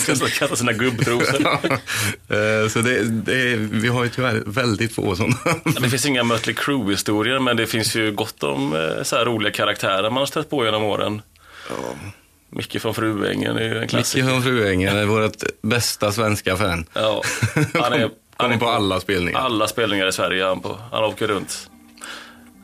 Man 0.09 0.17
kan 0.17 0.29
kasta 0.29 0.55
sina 0.55 0.71
gubbtrosor. 0.73 1.47
Eh, 2.29 2.69
Så 2.69 2.79
det, 2.79 3.03
det, 3.03 3.55
vi 3.55 3.87
har 3.87 4.03
ju 4.03 4.09
tyvärr 4.09 4.43
väldigt 4.45 4.95
få 4.95 5.15
sådana. 5.15 5.35
Det 5.81 5.89
finns 5.89 6.05
inga 6.05 6.23
Mötley 6.23 6.55
Crüe-historier, 6.55 7.39
men 7.39 7.57
det 7.57 7.67
finns 7.67 7.95
ju 7.95 8.11
gott 8.11 8.43
om 8.43 8.75
eh, 8.75 9.03
så 9.03 9.15
här 9.15 9.25
roliga 9.25 9.51
karaktärer 9.53 10.03
man 10.09 10.17
har 10.17 10.25
stött 10.25 10.49
på 10.49 10.65
genom 10.65 10.83
åren. 10.83 11.21
Micke 12.49 12.81
från 12.81 12.93
Fruängen 12.93 13.57
är 13.57 13.63
ju 13.63 13.73
en 13.75 13.79
Micke 13.81 13.89
klassiker. 13.89 14.27
från 14.27 14.43
Fruängen 14.43 14.97
är 14.97 15.05
vårt 15.05 15.43
bästa 15.61 16.11
svenska 16.11 16.57
fan. 16.57 16.85
Ja, 16.93 17.21
han 17.73 17.93
är, 17.93 18.09
Han 18.37 18.51
är 18.51 18.57
på 18.57 18.67
alla 18.69 18.99
spelningar. 18.99 19.39
alla 19.39 19.67
spelningar 19.67 20.07
i 20.07 20.11
Sverige. 20.11 20.45
Han, 20.45 20.59
på. 20.61 20.77
han 20.91 21.03
åker 21.03 21.27
runt. 21.27 21.69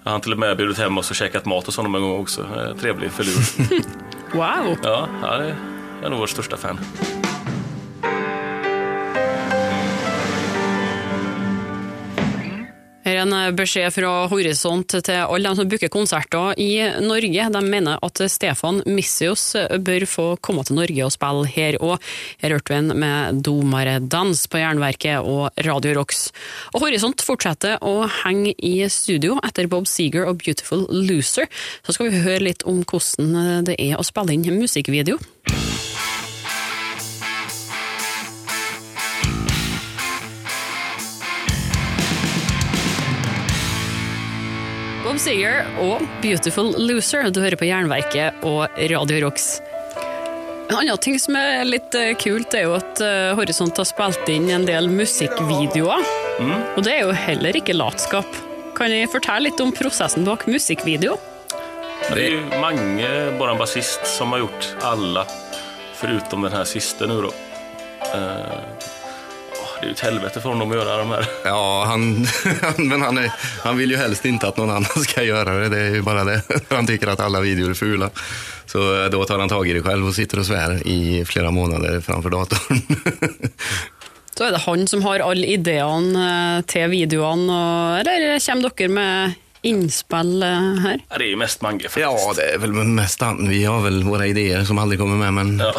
Jag 0.04 0.12
har 0.12 0.20
till 0.20 0.32
och 0.34 0.40
med 0.40 0.58
bjudit 0.58 0.78
hem 0.78 0.98
oss 0.98 1.10
och 1.10 1.16
käkat 1.16 1.46
mat 1.46 1.66
hos 1.66 1.78
honom 1.78 1.96
en 1.96 2.02
gång 2.02 2.20
också. 2.22 2.42
Eh, 2.42 2.76
Trevlig 2.76 3.12
filur. 3.12 3.84
Wow! 4.34 4.78
Ja, 4.84 5.08
han 5.22 5.42
är, 5.42 5.56
nog 6.10 6.20
vår 6.20 6.28
största 6.28 6.58
fan. 6.58 6.80
Her 13.10 13.24
en 13.24 13.34
eh, 13.34 13.50
beskjed 13.58 13.90
fra 13.96 14.10
Horisont 14.30 14.94
til 14.94 15.16
alle 15.18 15.50
de 15.50 15.58
som 15.58 15.70
booker 15.70 15.90
konserter 15.90 16.60
i 16.62 16.76
Norge. 17.02 17.48
De 17.56 17.62
mener 17.66 17.98
at 18.06 18.22
Stefan 18.30 18.84
Missios 18.86 19.56
eh, 19.58 19.80
bør 19.82 20.06
få 20.10 20.26
komme 20.46 20.66
til 20.68 20.78
Norge 20.78 21.08
og 21.08 21.14
spille 21.16 21.50
her 21.50 21.80
òg. 21.82 21.98
Her 22.44 22.54
hørte 22.54 22.74
vi 22.74 22.78
en 22.78 22.94
med 23.02 23.42
Domaredans 23.46 24.46
på 24.52 24.62
Jernverket 24.62 25.26
og 25.26 25.50
Radio 25.66 25.96
Rocks. 25.98 26.28
Og 26.76 26.86
Horisont 26.86 27.26
fortsetter 27.26 27.82
å 27.82 28.06
henge 28.22 28.54
i 28.54 28.76
studio 28.94 29.40
etter 29.48 29.72
Bob 29.72 29.90
Seeger 29.90 30.30
og 30.30 30.44
Beautiful 30.44 30.86
Loser. 30.94 31.50
Så 31.82 31.98
skal 31.98 32.12
vi 32.12 32.24
høre 32.28 32.46
litt 32.52 32.68
om 32.70 32.84
hvordan 32.84 33.34
eh, 33.34 33.60
det 33.72 33.82
er 33.90 33.98
å 33.98 34.06
spille 34.06 34.38
inn 34.38 34.62
musikkvideo. 34.62 35.18
Seger 45.20 45.68
og 45.84 46.04
Beautiful 46.24 46.72
Loser. 46.80 47.28
Du 47.34 47.42
hører 47.44 47.60
på 47.60 47.68
Jernverket 47.68 48.40
og 48.48 48.70
Radio 48.92 49.20
Rocks. 49.26 49.58
En 50.70 50.78
annen 50.78 51.02
ting 51.02 51.18
som 51.20 51.36
er 51.36 51.66
litt 51.68 51.96
eh, 51.98 52.14
kult, 52.16 52.54
er 52.56 52.68
jo 52.68 52.76
at 52.78 53.02
eh, 53.04 53.34
Horisont 53.36 53.76
har 53.82 53.88
spilt 53.90 54.30
inn 54.32 54.48
en 54.54 54.68
del 54.70 54.88
musikkvideoer. 54.94 56.06
Og 56.78 56.86
det 56.86 56.94
er 56.94 57.02
jo 57.04 57.18
heller 57.18 57.58
ikke 57.60 57.76
latskap. 57.76 58.38
Kan 58.78 58.94
jeg 58.94 59.10
fortelle 59.12 59.50
litt 59.50 59.60
om 59.60 59.74
prosessen 59.76 60.24
bak 60.28 60.48
musikkvideo? 60.48 61.18
Det 62.14 62.26
är 62.26 62.30
ju 62.30 62.42
Mange, 62.62 63.32
bara 63.40 63.56
basist, 63.56 64.08
som 64.08 64.32
har 64.32 64.40
gjort 64.40 64.76
alla 64.82 65.26
förutom 65.94 66.42
den 66.42 66.52
här 66.52 66.64
sista 66.64 67.06
nu 67.06 67.22
då. 67.22 67.32
Det 69.80 69.86
är 69.86 69.88
ju 69.88 69.94
ett 69.94 70.00
helvete 70.00 70.42
för 70.42 70.50
honom 70.50 70.72
att 70.72 70.78
göra 70.78 70.98
de 70.98 71.10
här. 71.10 71.26
Ja, 71.44 71.84
han, 71.88 72.28
men 72.78 73.02
han, 73.02 73.18
är, 73.18 73.32
han 73.64 73.78
vill 73.78 73.92
ju 73.92 73.98
helst 73.98 74.26
inte 74.26 74.48
att 74.48 74.58
någon 74.58 74.70
annan 74.70 75.04
ska 75.04 75.24
göra 75.24 75.54
det. 75.60 75.70
Det 75.70 75.80
är 75.80 75.90
ju 75.90 76.02
bara 76.02 76.24
det. 76.24 76.42
Han 76.70 76.88
tycker 76.88 77.08
att 77.08 77.20
alla 77.20 77.42
videor 77.42 77.70
är 77.70 77.74
fula. 77.74 78.10
Så 78.66 79.08
då 79.12 79.24
tar 79.26 79.40
han 79.40 79.50
tag 79.50 79.68
i 79.68 79.74
det 79.74 79.82
själv 79.82 80.08
och 80.08 80.16
sitter 80.16 80.40
och 80.40 80.46
svär 80.46 80.88
i 80.88 81.26
flera 81.26 81.52
månader 81.52 82.02
framför 82.02 82.30
datorn. 82.30 82.82
Så 84.40 84.46
er 84.48 84.54
det 84.56 84.62
han 84.64 84.88
som 84.88 85.02
har 85.04 85.20
alle 85.20 85.48
ideene 85.52 86.26
eh, 86.26 86.62
til 86.64 86.86
videoene, 86.94 87.52
og, 87.52 87.98
eller 88.00 88.40
kommer 88.40 88.72
dere 88.72 88.88
med 88.88 89.34
innspill 89.68 90.44
eh, 90.44 90.78
her? 90.86 91.02
Ja, 91.10 91.18
det 91.18 91.26
är 91.26 91.30
ju 91.30 91.36
mest 91.36 91.62
Mange 91.62 91.90
faktiskt. 91.90 92.00
Ja, 92.00 92.34
det 92.36 92.54
är 92.54 92.58
väl 92.58 92.74
mest 92.74 93.22
han. 93.22 93.50
Vi 93.50 93.66
har 93.66 93.82
väl 93.82 94.04
våra 94.04 94.28
idéer 94.28 94.64
som 94.64 94.78
aldrig 94.78 95.00
kommer 95.00 95.18
med, 95.18 95.34
men 95.34 95.60
Ja. 95.60 95.74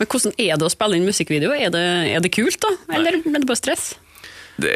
Men 0.00 0.08
hvordan 0.08 0.32
er 0.40 0.56
det 0.56 0.64
å 0.64 0.72
spille 0.72 0.96
inn 0.96 1.04
musikkvideo? 1.04 1.50
Er 1.52 1.72
det, 1.74 1.82
er 2.16 2.22
det 2.24 2.30
kult, 2.32 2.56
da? 2.64 2.70
Eller 2.96 3.18
er 3.20 3.34
det 3.36 3.46
bare 3.50 3.60
stress? 3.60 3.90
det 4.60 4.74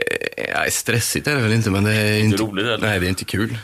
är 0.51 0.71
stressigt 0.71 1.27
är 1.27 1.35
det 1.37 1.43
väl 1.43 1.53
inte, 1.53 1.71
men 1.71 1.85
det 1.85 1.93
är 1.93 2.19
inte, 2.19 2.37
roligt 2.43 2.65
heller. 2.67 2.87
Nej, 2.89 3.01
det 3.01 3.07
är 3.07 3.09
inte 3.09 3.25
kul. 3.25 3.57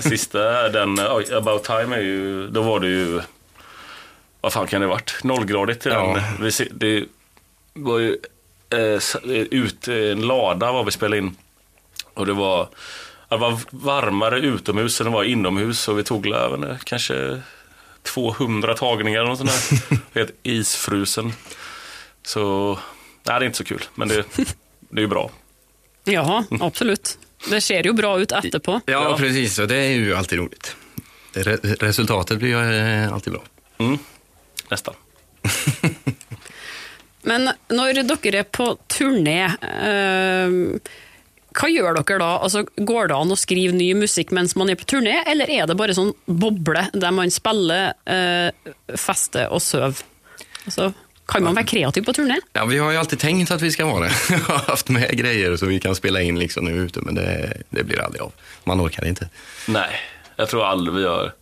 Sista, 0.00 0.68
den 0.68 0.98
About 0.98 1.64
Time, 1.64 1.96
är 1.96 2.00
ju, 2.00 2.48
då 2.48 2.62
var 2.62 2.80
det 2.80 2.88
ju, 2.88 3.20
vad 4.40 4.52
fan 4.52 4.66
kan 4.66 4.80
det 4.80 4.86
ha 4.86 4.94
varit? 4.94 5.14
Nollgradigt 5.24 5.86
i 5.86 5.88
Ja. 5.88 6.14
den. 6.38 6.44
Vi, 6.46 6.68
det 6.72 7.04
var 7.74 7.98
ju 7.98 8.16
eh, 8.70 8.78
s- 8.96 9.16
ut 9.50 9.88
i 9.88 10.10
en 10.10 10.22
lada 10.22 10.72
var 10.72 10.84
vi 10.84 10.90
spelade 10.90 11.18
in. 11.18 11.36
Och 12.14 12.26
det 12.26 12.32
var, 12.32 12.68
det 13.28 13.36
var 13.36 13.60
varmare 13.70 14.38
utomhus 14.40 15.00
än 15.00 15.04
det 15.06 15.12
var 15.12 15.24
inomhus 15.24 15.88
och 15.88 15.98
vi 15.98 16.02
tog 16.04 16.26
inte, 16.26 16.78
kanske 16.84 17.40
200 18.14 18.74
tagningar 18.74 19.20
eller 19.20 19.28
något 19.28 19.38
sånt 19.38 19.50
där. 19.90 19.98
Helt 20.20 20.34
isfrusen. 20.42 21.32
Så, 22.22 22.78
nej 23.26 23.38
det 23.38 23.44
är 23.44 23.46
inte 23.46 23.58
så 23.58 23.64
kul, 23.64 23.82
men 23.94 24.08
det, 24.08 24.24
det 24.90 24.98
är 24.98 25.00
ju 25.00 25.06
bra. 25.06 25.30
Ja, 26.04 26.44
absolutt. 26.60 27.18
Det 27.50 27.60
ser 27.60 27.82
jo 27.86 27.92
bra 27.92 28.20
ut 28.20 28.32
etterpå. 28.32 28.80
Ja, 28.86 28.92
Ja. 29.10 29.16
precis. 29.18 29.58
Och 29.58 29.68
det 29.68 29.76
är 29.76 29.90
ju 29.90 30.14
alltid 30.14 30.38
roligt. 30.38 30.76
Re- 31.32 31.76
resultatet 31.80 32.38
blir 32.38 32.48
ju 32.48 32.78
eh, 33.04 33.12
alltid 33.12 33.32
bra. 33.32 33.42
Mm, 33.78 33.98
nästan. 34.70 34.94
Men 37.22 37.50
når 37.68 37.92
dere 38.02 38.38
er 38.38 38.42
på 38.42 38.78
turné, 38.86 39.44
eh, 39.44 40.48
hva 41.58 41.68
gjør 41.72 41.98
dere 41.98 42.20
da? 42.22 42.30
Altså, 42.44 42.62
går 42.76 43.10
det 43.10 43.16
an 43.18 43.34
å 43.34 43.38
skrive 43.38 43.74
ny 43.74 43.90
musikk 43.98 44.30
mens 44.36 44.54
man 44.58 44.70
er 44.70 44.78
på 44.78 44.86
turné, 44.92 45.16
eller 45.26 45.50
er 45.50 45.66
det 45.66 45.76
bare 45.78 45.96
sånn 45.96 46.12
boble 46.26 46.86
der 46.94 47.14
man 47.14 47.32
spiller, 47.34 47.96
eh, 48.06 48.72
fester 48.94 49.50
og 49.50 49.62
sover? 49.64 50.04
Altså, 50.68 50.92
kan 51.28 51.44
man 51.44 51.56
være 51.58 51.68
kreativ 51.68 52.06
på 52.06 52.14
turné? 52.16 52.38
Ja, 52.56 52.64
vi 52.64 52.78
har 52.78 52.92
ju 52.92 52.98
alltid 52.98 53.18
tänkt 53.18 53.50
att 53.50 53.62
vi 53.62 53.70
ska 53.70 53.86
vara 53.86 54.04
det. 54.04 54.14
Vi 54.30 54.34
har 54.34 54.58
haft 54.58 54.88
med 54.88 55.18
grejer 55.18 55.56
så 55.56 55.66
vi 55.66 55.80
kan 55.80 55.94
spela 55.94 56.22
in 56.22 56.38
liksom 56.38 56.64
nu 56.64 56.70
ute, 56.70 57.00
men 57.00 57.14
det, 57.14 57.62
det 57.70 57.84
blir 57.84 58.00
aldrig 58.00 58.22
av. 58.22 58.32
Man 58.64 58.80
orkar 58.80 59.04
inte. 59.04 59.28
Nej, 59.66 60.00
jag 60.36 60.48
tror 60.48 60.64
aldrig 60.64 60.94
vi 60.94 61.02
gör. 61.02 61.32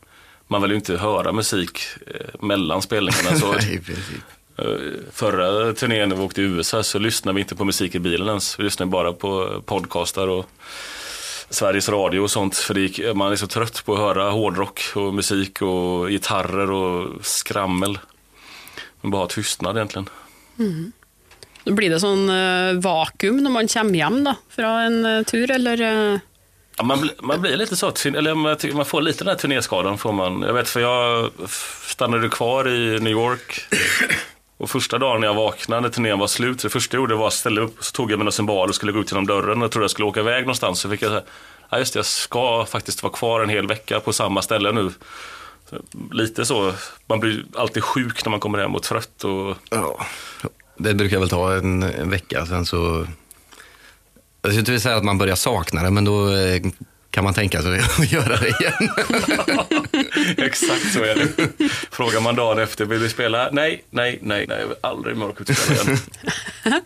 Man 0.49 0.63
vill 0.63 0.71
ju 0.71 0.77
inte 0.77 0.97
höra 0.97 1.33
musik 1.33 1.79
eh, 2.07 2.47
mellan 2.47 2.83
spelningarna. 2.83 3.39
Så, 3.39 3.53
Nej, 3.61 3.81
förra 5.13 5.73
turnén 5.73 6.09
när 6.09 6.17
vi 6.17 6.23
åkte 6.23 6.35
till 6.35 6.45
USA 6.45 6.83
så 6.83 6.99
lyssnade 6.99 7.35
vi 7.37 7.41
inte 7.41 7.57
på 7.57 7.65
musik 7.65 7.95
i 7.95 7.99
bilen 7.99 8.29
ens. 8.29 8.59
Vi 8.59 8.65
lyssnade 8.65 8.91
bara 8.91 9.13
på 9.13 9.63
podcastar 9.67 10.29
och 10.29 10.47
Sveriges 11.51 11.89
Radio 11.89 12.21
och 12.21 12.31
sånt. 12.31 12.57
För 12.57 12.75
gick, 12.75 13.01
man 13.15 13.33
är 13.33 13.37
så 13.37 13.47
trött 13.47 13.83
på 13.85 13.93
att 13.95 13.99
höra 14.01 14.31
hårdrock 14.31 14.81
och 14.95 15.15
musik 15.15 15.63
och 15.63 16.09
gitarrer 16.11 16.71
och 16.71 17.25
skrammel. 17.27 17.99
Men 19.01 19.11
bara 19.11 19.27
tystnad 19.27 19.77
egentligen. 19.77 20.09
Så 21.65 21.73
Blir 21.75 21.91
det 21.91 21.99
sånn 22.01 22.29
eh, 22.31 22.77
vakuum 22.83 23.41
når 23.43 23.51
man 23.51 23.69
kommer 23.69 23.99
hjem 23.99 24.21
da, 24.25 24.37
fra 24.55 24.69
en 24.87 25.01
eh, 25.07 25.23
tur, 25.27 25.51
eller? 25.51 25.81
eh? 25.83 26.19
Ja, 26.79 26.85
man, 26.85 27.01
blir- 27.01 27.15
man 27.23 27.41
blir 27.41 27.57
lite 27.57 27.77
så, 27.77 27.93
eller 28.05 28.35
man, 28.35 28.57
man 28.73 28.85
får 28.87 29.03
lite 29.03 29.25
den 29.25 29.29
här 29.29 29.39
turnéskadan. 29.39 29.99
Får 29.99 30.13
man. 30.13 30.43
Jag 30.43 30.55
vet 30.55 30.69
för 30.69 30.81
jag 30.81 31.31
stannade 31.87 32.29
kvar 32.29 32.69
i 32.69 33.01
New 33.01 33.13
York. 33.13 33.67
Och 34.59 34.71
första 34.71 34.99
dagen 34.99 35.21
när 35.21 35.29
jag 35.29 35.35
vaknade 35.35 35.81
när 35.83 35.89
turnén 35.89 36.19
var 36.19 36.27
slut, 36.27 36.63
det 36.63 36.69
första 36.71 36.97
jag 36.97 37.03
gjorde 37.03 37.15
var 37.15 37.27
att 37.27 37.33
ställa 37.33 37.61
upp, 37.61 37.85
så 37.85 37.93
tog 37.93 38.13
jag 38.13 38.19
mina 38.19 38.31
cymbaler 38.31 38.69
och 38.69 38.75
skulle 38.75 38.93
gå 38.93 39.01
ut 39.01 39.11
genom 39.11 39.27
dörren 39.27 39.63
och 39.63 39.71
trodde 39.71 39.85
jag 39.85 39.91
skulle 39.91 40.07
åka 40.07 40.21
iväg 40.21 40.43
någonstans. 40.43 40.81
Så 40.81 40.91
fick 40.91 41.03
jag 41.03 41.11
säga, 41.11 41.23
ja 41.71 41.79
just 41.79 41.93
det, 41.93 41.99
jag 41.99 42.07
ska 42.07 42.67
faktiskt 42.67 43.03
vara 43.03 43.13
kvar 43.13 43.41
en 43.41 43.49
hel 43.49 43.67
vecka 43.67 44.01
på 44.01 44.13
samma 44.13 44.43
ställe 44.43 44.73
nu. 44.73 44.91
Så, 45.71 45.77
lite 46.13 46.47
så, 46.47 46.73
man 47.07 47.21
blir 47.21 47.45
alltid 47.55 47.85
sjuk 47.85 48.25
när 48.25 48.31
man 48.31 48.41
kommer 48.41 48.59
hem 48.59 48.75
och 48.75 48.83
trött. 48.83 49.25
Och, 49.25 49.57
Ja, 49.71 50.07
det 50.77 50.95
brukar 50.95 51.19
väl 51.19 51.29
ta 51.29 51.55
en, 51.55 51.83
en 51.83 52.11
vecka, 52.11 52.47
sen 52.47 52.67
så... 52.67 53.07
Jag 54.43 54.53
skulle 54.53 54.61
inte 54.61 54.81
säga 54.81 54.97
att 54.97 55.05
man 55.05 55.19
börjar 55.19 55.37
sakna 55.37 55.83
det, 55.83 55.91
men 55.91 56.05
då 56.05 56.33
eh, 56.33 56.63
kan 57.17 57.25
man 57.25 57.35
tänka 57.35 57.63
sig 57.63 57.79
att 57.79 58.13
göra 58.13 58.37
det 58.37 58.49
igen. 58.49 58.89
exakt 60.47 60.93
så 60.93 61.03
är 61.03 61.15
det. 61.15 61.49
Frågar 61.91 62.21
man 62.21 62.37
dagen 62.37 62.59
efter, 62.59 62.85
vill 62.85 63.01
du 63.01 63.09
spela? 63.09 63.49
Nej, 63.53 63.85
nej, 63.91 64.19
nej, 64.23 64.47
nej, 64.49 64.59
jag 64.61 64.67
vill 64.67 64.77
aldrig 64.81 65.23
och 65.23 65.37
spela 65.57 65.83
igen. 65.83 65.99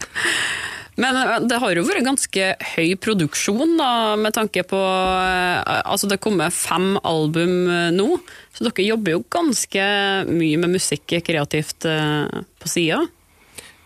Men 0.95 1.17
eh, 1.17 1.41
det 1.41 1.59
har 1.59 1.75
jo 1.75 1.83
vært 1.83 2.07
ganske 2.07 2.55
høy 2.77 2.95
produksjon, 2.95 3.75
da, 3.81 4.15
med 4.23 4.37
tanke 4.39 4.63
på 4.63 4.79
eh, 4.79 5.83
Altså, 5.83 6.07
det 6.07 6.23
kommer 6.23 6.55
fem 6.55 6.93
album 7.03 7.67
eh, 7.67 7.91
nå, 7.91 8.21
så 8.55 8.69
dere 8.69 8.87
jobber 8.87 9.19
jo 9.19 9.27
ganske 9.27 9.83
mye 10.31 10.63
med 10.63 10.77
musikk 10.79 11.19
kreativt 11.27 11.91
på 12.63 12.71
sida. 12.71 13.03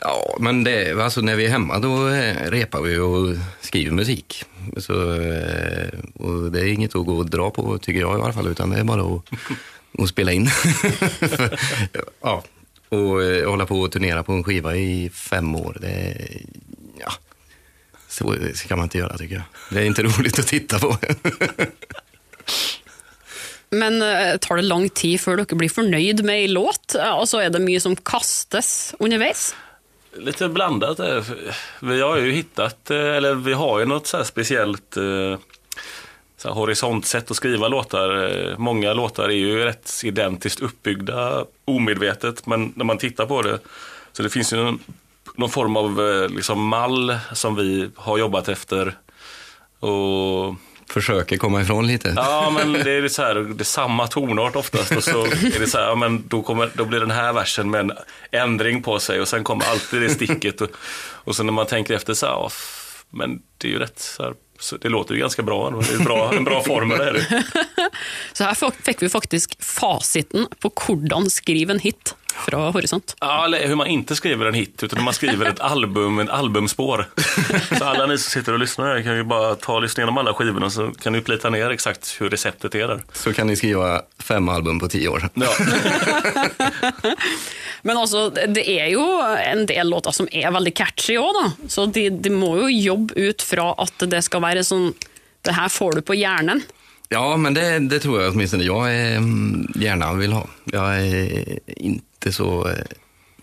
Ja, 0.05 0.37
men 0.41 0.65
det, 0.65 0.93
alltså 1.01 1.25
när 1.25 1.41
vi 1.41 1.47
är 1.47 1.57
hemma 1.57 1.79
då 1.79 2.09
repar 2.53 2.83
vi 2.83 2.99
och 2.99 3.37
skriver 3.65 3.97
musik. 3.97 4.45
Så, 4.77 5.15
eh, 5.15 5.89
och 6.15 6.53
det 6.53 6.61
är 6.61 6.73
inget 6.73 6.97
att 6.97 7.07
gå 7.07 7.17
och 7.17 7.31
dra 7.31 7.51
på 7.51 7.79
tycker 7.79 8.01
jag 8.01 8.19
i 8.19 8.23
alla 8.23 8.33
fall, 8.33 8.49
utan 8.49 8.71
det 8.71 8.79
är 8.79 8.85
bara 8.85 9.03
att, 9.03 9.23
att 9.99 10.09
spela 10.09 10.33
in. 10.33 10.51
ja, 12.21 12.43
och 12.89 13.23
eh, 13.23 13.49
hålla 13.49 13.67
på 13.67 13.81
och 13.81 13.93
turnera 13.93 14.23
på 14.23 14.33
en 14.33 14.45
skiva 14.45 14.77
i 14.77 15.11
fem 15.11 15.55
år, 15.57 15.77
det, 15.81 16.17
ja, 17.01 17.13
så 18.09 18.37
ska 18.55 18.77
man 18.77 18.85
inte 18.85 18.99
göra 18.99 19.19
tycker 19.19 19.35
jag. 19.35 19.45
Det 19.71 19.81
är 19.81 19.85
inte 19.85 20.03
roligt 20.19 20.39
att 20.39 20.47
titta 20.47 20.79
på. 20.79 20.99
Men 23.75 24.03
eh, 24.03 24.37
tar 24.37 24.57
det 24.57 24.63
lang 24.63 24.89
tid 24.89 25.21
før 25.21 25.41
dere 25.41 25.59
blir 25.59 25.73
fornøyd 25.73 26.23
med 26.27 26.45
ei 26.45 26.51
låt? 26.53 26.95
Og 26.95 27.27
så 27.29 27.43
er 27.43 27.51
det 27.55 27.63
mye 27.65 27.83
som 27.83 27.97
kastes 27.97 28.95
underveis? 29.03 29.53
Lite 30.17 30.49
blandat. 30.49 30.97
där. 30.97 31.25
Vi 31.81 32.01
har 32.01 32.17
ju 32.17 32.33
hittat, 32.33 32.91
eh, 32.91 32.99
eller 32.99 33.35
vi 33.35 33.53
har 33.53 33.79
ju 33.79 33.85
något 33.85 34.07
så 34.07 34.17
här 34.17 34.25
speciellt 34.25 34.97
eh, 34.97 35.39
så 36.37 36.49
här 36.49 36.55
horisontsätt 36.55 37.31
att 37.31 37.37
skriva 37.37 37.69
låtar. 37.69 38.25
Eh, 38.25 38.59
många 38.59 38.93
låtar 38.93 39.25
är 39.25 39.35
ju 39.35 39.65
rätt 39.65 39.91
identiskt 40.05 40.61
uppbyggda 40.61 41.45
omedvetet, 41.65 42.47
men 42.47 42.73
när 42.77 42.85
man 42.85 42.99
tittar 42.99 43.27
på 43.27 43.43
det 43.43 43.59
så 44.13 44.23
det 44.23 44.31
finns 44.31 44.53
ju 44.53 44.57
någon, 44.57 44.79
någon 45.35 45.51
form 45.51 45.77
av 45.77 46.01
liksom 46.31 46.67
mall 46.69 47.17
som 47.33 47.57
vi 47.57 47.91
har 47.95 48.19
jobbat 48.19 48.49
efter. 48.49 48.99
Och 49.81 50.55
Försöker 50.91 51.37
komma 51.37 51.61
ifrån 51.63 51.87
lite. 51.87 52.13
Ja, 52.17 52.51
men 52.55 52.73
det 52.73 52.91
är 52.93 53.09
så 53.09 53.23
här, 53.23 53.35
det 53.35 53.63
är 53.63 53.65
samma 53.65 54.07
tonart 54.07 54.57
oftast 54.57 54.93
och 54.97 55.05
så 55.05 55.25
är 55.25 55.61
det 55.61 55.67
så 55.67 55.79
här, 55.79 55.85
ja, 55.87 55.95
men 55.95 56.29
då, 56.29 56.43
kommer, 56.43 56.71
då 56.75 56.85
blir 56.85 57.01
den 57.01 57.11
här 57.11 57.33
versen 57.33 57.71
med 57.71 57.81
en 57.81 57.93
ändring 58.33 58.83
på 58.83 58.99
sig 58.99 59.21
och 59.21 59.29
sen 59.29 59.45
kommer 59.45 59.65
alltid 59.65 60.03
det 60.03 60.09
sticket 60.11 60.61
och, 60.61 60.69
och 61.01 61.37
så 61.37 61.43
när 61.43 61.53
man 61.53 61.67
tänker 61.67 61.95
efter 61.95 62.15
så 62.15 62.27
här, 62.27 62.33
ja, 62.33 62.51
Men 63.11 63.43
det 63.59 63.69
är 63.69 63.73
ju 63.73 63.79
rätt 63.79 63.99
så 63.99 64.23
här, 64.23 64.35
så 64.59 64.77
det 64.77 64.89
låter 64.89 65.15
ju 65.15 65.21
ganska 65.21 65.43
bra. 65.43 65.71
Det 65.71 65.95
är 65.95 65.99
en 65.99 66.05
bra, 66.05 66.33
en 66.35 66.45
bra 66.45 66.63
formel 66.63 67.01
är 67.01 67.13
det. 67.13 67.45
Så 68.33 68.45
her 68.45 68.55
fak- 68.55 68.83
fikk 68.83 69.03
vi 69.03 69.09
faktisk 69.09 69.63
fasiten 69.63 70.47
på 70.61 70.73
hvordan 70.87 71.31
skrive 71.31 71.73
en 71.73 71.79
hit 71.79 72.15
fra 72.47 72.71
Horisont. 72.71 73.17
Ja, 73.21 73.45
eller 73.45 73.69
hur 73.69 73.75
man 73.75 73.87
inte 73.87 74.17
skriver 74.17 74.47
en 74.47 74.55
hit, 74.55 74.83
utan 74.83 74.99
hur 74.99 75.05
man 75.05 75.15
skriver 75.15 75.47
ett 75.47 75.61
album, 75.61 76.19
en 76.19 76.31
albumspår. 76.31 77.07
Så 77.79 77.85
alla 77.85 78.07
ni 78.07 78.19
som 78.19 78.31
sitter 78.31 78.53
och 78.53 78.59
lyssnar 78.59 78.95
här 78.95 79.03
kan 79.03 79.17
ju 79.17 79.25
bara 79.25 79.55
ta 79.55 79.75
och 79.75 79.83
lyssna 79.83 80.01
igenom 80.01 80.19
alla 80.19 80.35
skivorna 80.35 80.71
så 80.71 80.93
kan 81.03 81.13
ni 81.13 81.21
plita 81.21 81.51
ner 81.51 81.71
exakt 81.71 82.17
hur 82.21 82.31
receptet 82.31 82.75
är 82.75 82.89
där. 82.89 83.03
Så 83.13 83.33
kan 83.33 83.47
ni 83.47 83.57
skriva 83.57 84.03
fem 84.19 84.49
album 84.49 84.81
på 84.81 84.89
tio 84.89 85.09
år. 85.09 85.29
Ja, 85.35 85.49
Men 87.83 87.97
altså, 88.01 88.31
det 88.31 88.65
er 88.65 88.87
jo 88.95 89.05
en 89.21 89.67
del 89.69 89.91
låter 89.93 90.15
som 90.17 90.29
er 90.33 90.53
veldig 90.55 90.73
catchy 90.77 91.19
òg, 91.21 91.37
da. 91.37 91.69
Så 91.69 91.85
de, 91.93 92.07
de 92.09 92.33
må 92.33 92.55
jo 92.63 92.71
jobbe 92.73 93.27
ut 93.29 93.45
fra 93.45 93.75
at 93.83 94.07
det 94.09 94.23
skal 94.25 94.41
være 94.45 94.65
sånn 94.65 94.95
Det 95.45 95.53
her 95.53 95.69
får 95.69 95.99
du 95.99 96.01
på 96.09 96.17
hjernen. 96.17 96.63
Ja, 97.13 97.37
men 97.37 97.53
det, 97.55 97.67
det 97.93 97.99
tror 98.01 98.23
jag 98.23 98.33
åtminstone 98.33 98.65
jag 98.65 98.89
eh, 98.89 99.21
gärna 99.77 100.15
vill 100.17 100.33
ha. 100.33 100.47
Jag 100.65 100.97
är 100.97 101.59
inte 101.77 102.14
så 102.33 102.69
eh, 102.69 102.85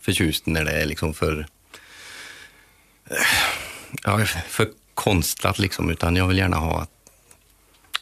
förtjust 0.01 0.45
när 0.45 0.65
det 0.65 0.71
är 0.71 0.85
liksom 0.85 1.13
för, 1.13 1.47
eh, 3.09 3.17
ja, 4.03 4.25
för 4.25 4.69
konstlat, 4.93 5.59
liksom, 5.59 5.89
utan 5.89 6.15
jag 6.15 6.27
vill 6.27 6.37
gärna 6.37 6.57
ha 6.57 6.87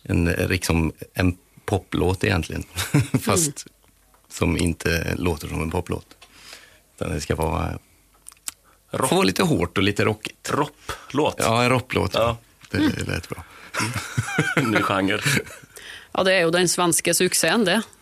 en, 0.03 0.25
liksom, 0.25 0.93
en 1.13 1.37
poplåt 1.65 2.23
egentligen. 2.23 2.63
Fast 3.21 3.67
som 4.29 4.57
inte 4.57 5.15
låter 5.17 5.47
som 5.47 5.61
en 5.61 5.71
poplåt. 5.71 6.05
Utan 6.95 7.13
det 7.13 7.21
ska 7.21 7.35
vara, 7.35 7.79
Rock. 8.91 9.09
få 9.09 9.15
vara 9.15 9.25
lite 9.25 9.43
hårt 9.43 9.77
och 9.77 9.83
lite 9.83 10.05
rockigt. 10.05 10.49
Ropp-låt. 10.51 11.35
Ja, 11.37 11.63
en 11.63 11.69
rocklåt. 11.69 12.11
Ja. 12.13 12.37
Det 12.71 13.07
lät 13.07 13.29
bra. 13.29 13.43
Ny 14.63 14.81
genre. 14.81 15.19
Ja, 16.11 16.23
det 16.23 16.33
er 16.33 16.41
jo 16.47 16.51
den 16.51 16.67
svenske 16.69 17.13
suksessen, 17.13 17.65
det. 17.65 17.81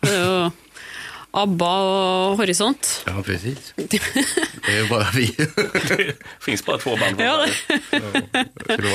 ABBA 1.30 1.72
og 1.78 2.36
Horisont. 2.36 3.02
Ja, 3.06 3.22
precis. 3.22 3.72
Det 3.76 4.78
är 4.78 4.88
bara 4.88 5.06
vi. 5.14 5.34
Det 5.88 6.14
finns 6.40 6.64
bara 6.64 6.78
två 6.78 6.96
band. 6.96 7.20
Ja, 7.20 7.46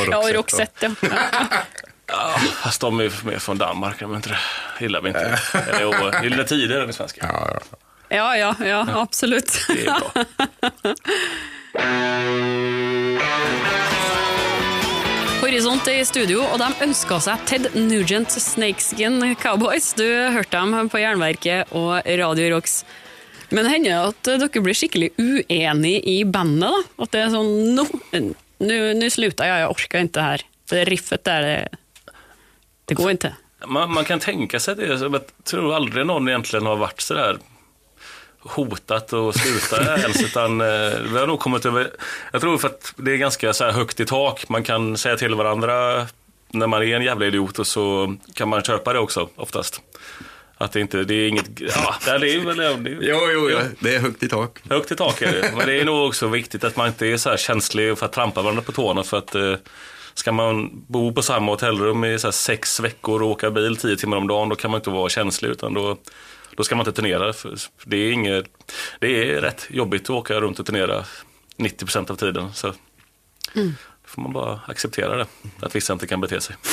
ja 0.09 0.17
og 0.17 0.35
Roxette, 0.35 0.95
ja. 1.01 1.07
Ja, 2.07 2.35
fast 2.63 2.81
de 2.81 2.99
är 2.99 3.25
mer 3.25 3.39
från 3.39 3.57
Danmark, 3.57 4.01
är 4.01 4.15
inte 4.15 4.29
det. 4.29 4.37
gillar 4.79 5.01
vi 5.01 5.07
inte. 5.07 5.39
Eller, 5.53 5.81
jo, 5.81 5.93
Gyllene 6.23 6.43
Tider 6.43 6.75
är 6.81 6.87
det 6.87 6.93
svenska. 6.93 7.25
Ja, 7.33 7.49
ja. 7.53 7.77
Ja, 8.09 8.37
ja, 8.37 8.55
ja, 8.65 9.01
absolutt. 9.01 9.65
Det 9.67 9.85
är 9.85 9.85
bra. 9.85 10.11
Horisont 15.43 15.84
er 15.91 15.97
i 15.99 16.03
studio, 16.08 16.39
og 16.53 16.62
de 16.62 16.69
ønska 16.86 17.17
seg 17.19 17.41
Ted 17.49 17.65
Nugent 17.75 18.32
Snakeskin 18.32 19.17
Cowboys. 19.41 19.89
Du 19.99 20.06
hørte 20.08 20.56
dem 20.56 20.88
på 20.88 21.01
Jernverket 21.01 21.73
og 21.75 21.97
Radio 22.08 22.45
Rocks. 22.53 22.77
Men 23.51 23.67
hender 23.67 23.91
det 23.91 24.38
at 24.39 24.45
dere 24.45 24.63
blir 24.63 24.77
skikkelig 24.77 25.10
uenige 25.19 25.99
i 26.08 26.15
bandet? 26.23 26.71
da? 26.71 27.03
At 27.03 27.12
det 27.12 27.25
er 27.25 27.34
sånn 27.36 27.51
Nå 27.75 27.84
nå- 28.63 28.93
nå 29.01 29.10
slutar 29.12 29.49
jeg, 29.51 29.65
jeg 29.65 29.73
orker 29.75 30.06
ikke 30.08 30.27
her. 30.29 30.45
Det 30.71 30.86
riffet 30.88 31.23
där, 31.27 31.41
det, 31.43 32.13
det 32.88 32.95
går 32.95 33.12
inte. 33.12 33.34
Man, 33.67 33.91
man 33.91 34.06
kan 34.06 34.19
tänka 34.23 34.60
sig 34.60 34.75
det. 34.75 34.97
så 34.99 35.12
Jag 35.12 35.21
tror 35.43 35.75
aldrig 35.75 36.06
någon 36.06 36.29
egentligen 36.29 36.65
har 36.65 36.75
varit 36.75 37.01
sådär 37.01 37.38
hotat 38.43 39.13
att 39.13 39.36
sluta 39.36 39.97
ens. 39.97 40.23
Utan, 40.23 40.62
eh, 40.62 40.67
vi 41.12 41.19
har 41.19 41.27
nog 41.27 41.39
kommit 41.39 41.65
över... 41.65 41.91
Jag 42.32 42.41
tror 42.41 42.58
för 42.58 42.67
att 42.67 42.93
det 42.97 43.12
är 43.12 43.17
ganska 43.17 43.53
så 43.53 43.71
högt 43.71 43.99
i 43.99 44.06
tak. 44.06 44.49
Man 44.49 44.63
kan 44.63 44.97
säga 44.97 45.17
till 45.17 45.36
varandra 45.36 46.08
när 46.51 46.67
man 46.67 46.84
är 46.84 46.95
en 46.95 47.03
jävla 47.03 47.25
idiot 47.25 47.60
och 47.60 47.67
så 47.67 48.15
kan 48.34 48.49
man 48.49 48.63
köpa 48.63 48.93
det 48.93 48.99
också 48.99 49.29
oftast. 49.36 49.82
Att 50.58 50.71
det 50.71 50.79
inte, 50.79 51.03
det 51.03 51.13
är 51.13 51.27
inget... 51.27 51.45
Ja, 51.60 51.95
det 52.19 52.36
är 52.36 52.45
väl... 52.45 52.58
Det 52.58 52.65
är, 52.65 52.97
Jo, 53.01 53.19
jo, 53.34 53.49
jo, 53.51 53.58
det 53.79 53.95
är 53.95 53.99
högt 53.99 54.23
i 54.23 54.29
tak. 54.29 54.60
Högt 54.69 54.91
i 54.91 54.95
tak 54.95 55.21
är 55.21 55.32
det. 55.32 55.53
Men 55.58 55.67
det 55.67 55.82
är 55.82 55.86
nog 55.86 56.08
också 56.08 56.27
viktigt 56.27 56.63
att 56.63 56.75
man 56.75 56.88
inte 56.88 57.08
är 57.08 57.17
så 57.17 57.29
här 57.29 57.38
känslig 57.38 57.97
för 57.97 58.06
att 58.06 58.13
trampa 58.13 58.41
varandra 58.41 58.63
på 58.63 58.71
tårna. 58.71 59.03
För 59.03 59.17
att 59.17 59.36
eh, 59.36 59.56
ska 60.13 60.32
man 60.32 60.69
bo 60.88 61.13
på 61.13 61.21
samma 61.21 61.51
hotellrum 61.51 62.03
i 62.03 62.19
så 62.19 62.32
sex 62.32 62.79
veckor 62.79 63.21
och 63.21 63.29
åka 63.29 63.51
bil 63.51 63.77
tio 63.77 63.95
timmar 63.95 64.17
om 64.17 64.27
dagen, 64.27 64.49
då 64.49 64.56
kan 64.56 64.71
man 64.71 64.79
inte 64.79 64.89
vara 64.89 65.10
känslig. 65.10 65.49
Utan 65.49 65.73
då, 65.73 65.97
då 66.55 66.63
ska 66.63 66.75
man 66.75 66.87
inte 66.87 67.01
turnera. 67.01 67.33
För 67.33 67.57
det, 67.83 67.97
är 67.97 68.11
inget, 68.11 68.45
det 68.99 69.07
är 69.07 69.41
rätt 69.41 69.67
jobbigt 69.69 70.03
att 70.03 70.09
åka 70.09 70.41
runt 70.41 70.59
och 70.59 70.65
turnera 70.65 71.05
90 71.57 71.85
procent 71.85 72.09
av 72.09 72.15
tiden. 72.15 72.53
Så 72.53 72.67
då 73.53 73.71
får 74.05 74.21
man 74.21 74.33
bara 74.33 74.59
acceptera 74.67 75.15
det. 75.17 75.27
Att 75.59 75.75
vissa 75.75 75.93
inte 75.93 76.07
kan 76.07 76.21
bete 76.21 76.41
sig. 76.41 76.55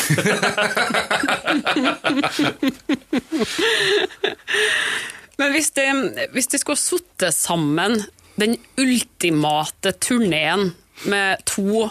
Men 5.36 5.52
hvis 5.52 5.70
det, 5.70 5.92
hvis 6.32 6.46
det 6.46 6.58
skulle 6.58 6.76
sittet 6.76 7.34
sammen 7.34 8.02
den 8.34 8.56
ultimate 8.76 9.92
turneen 9.92 10.74
med 11.04 11.44
to 11.44 11.88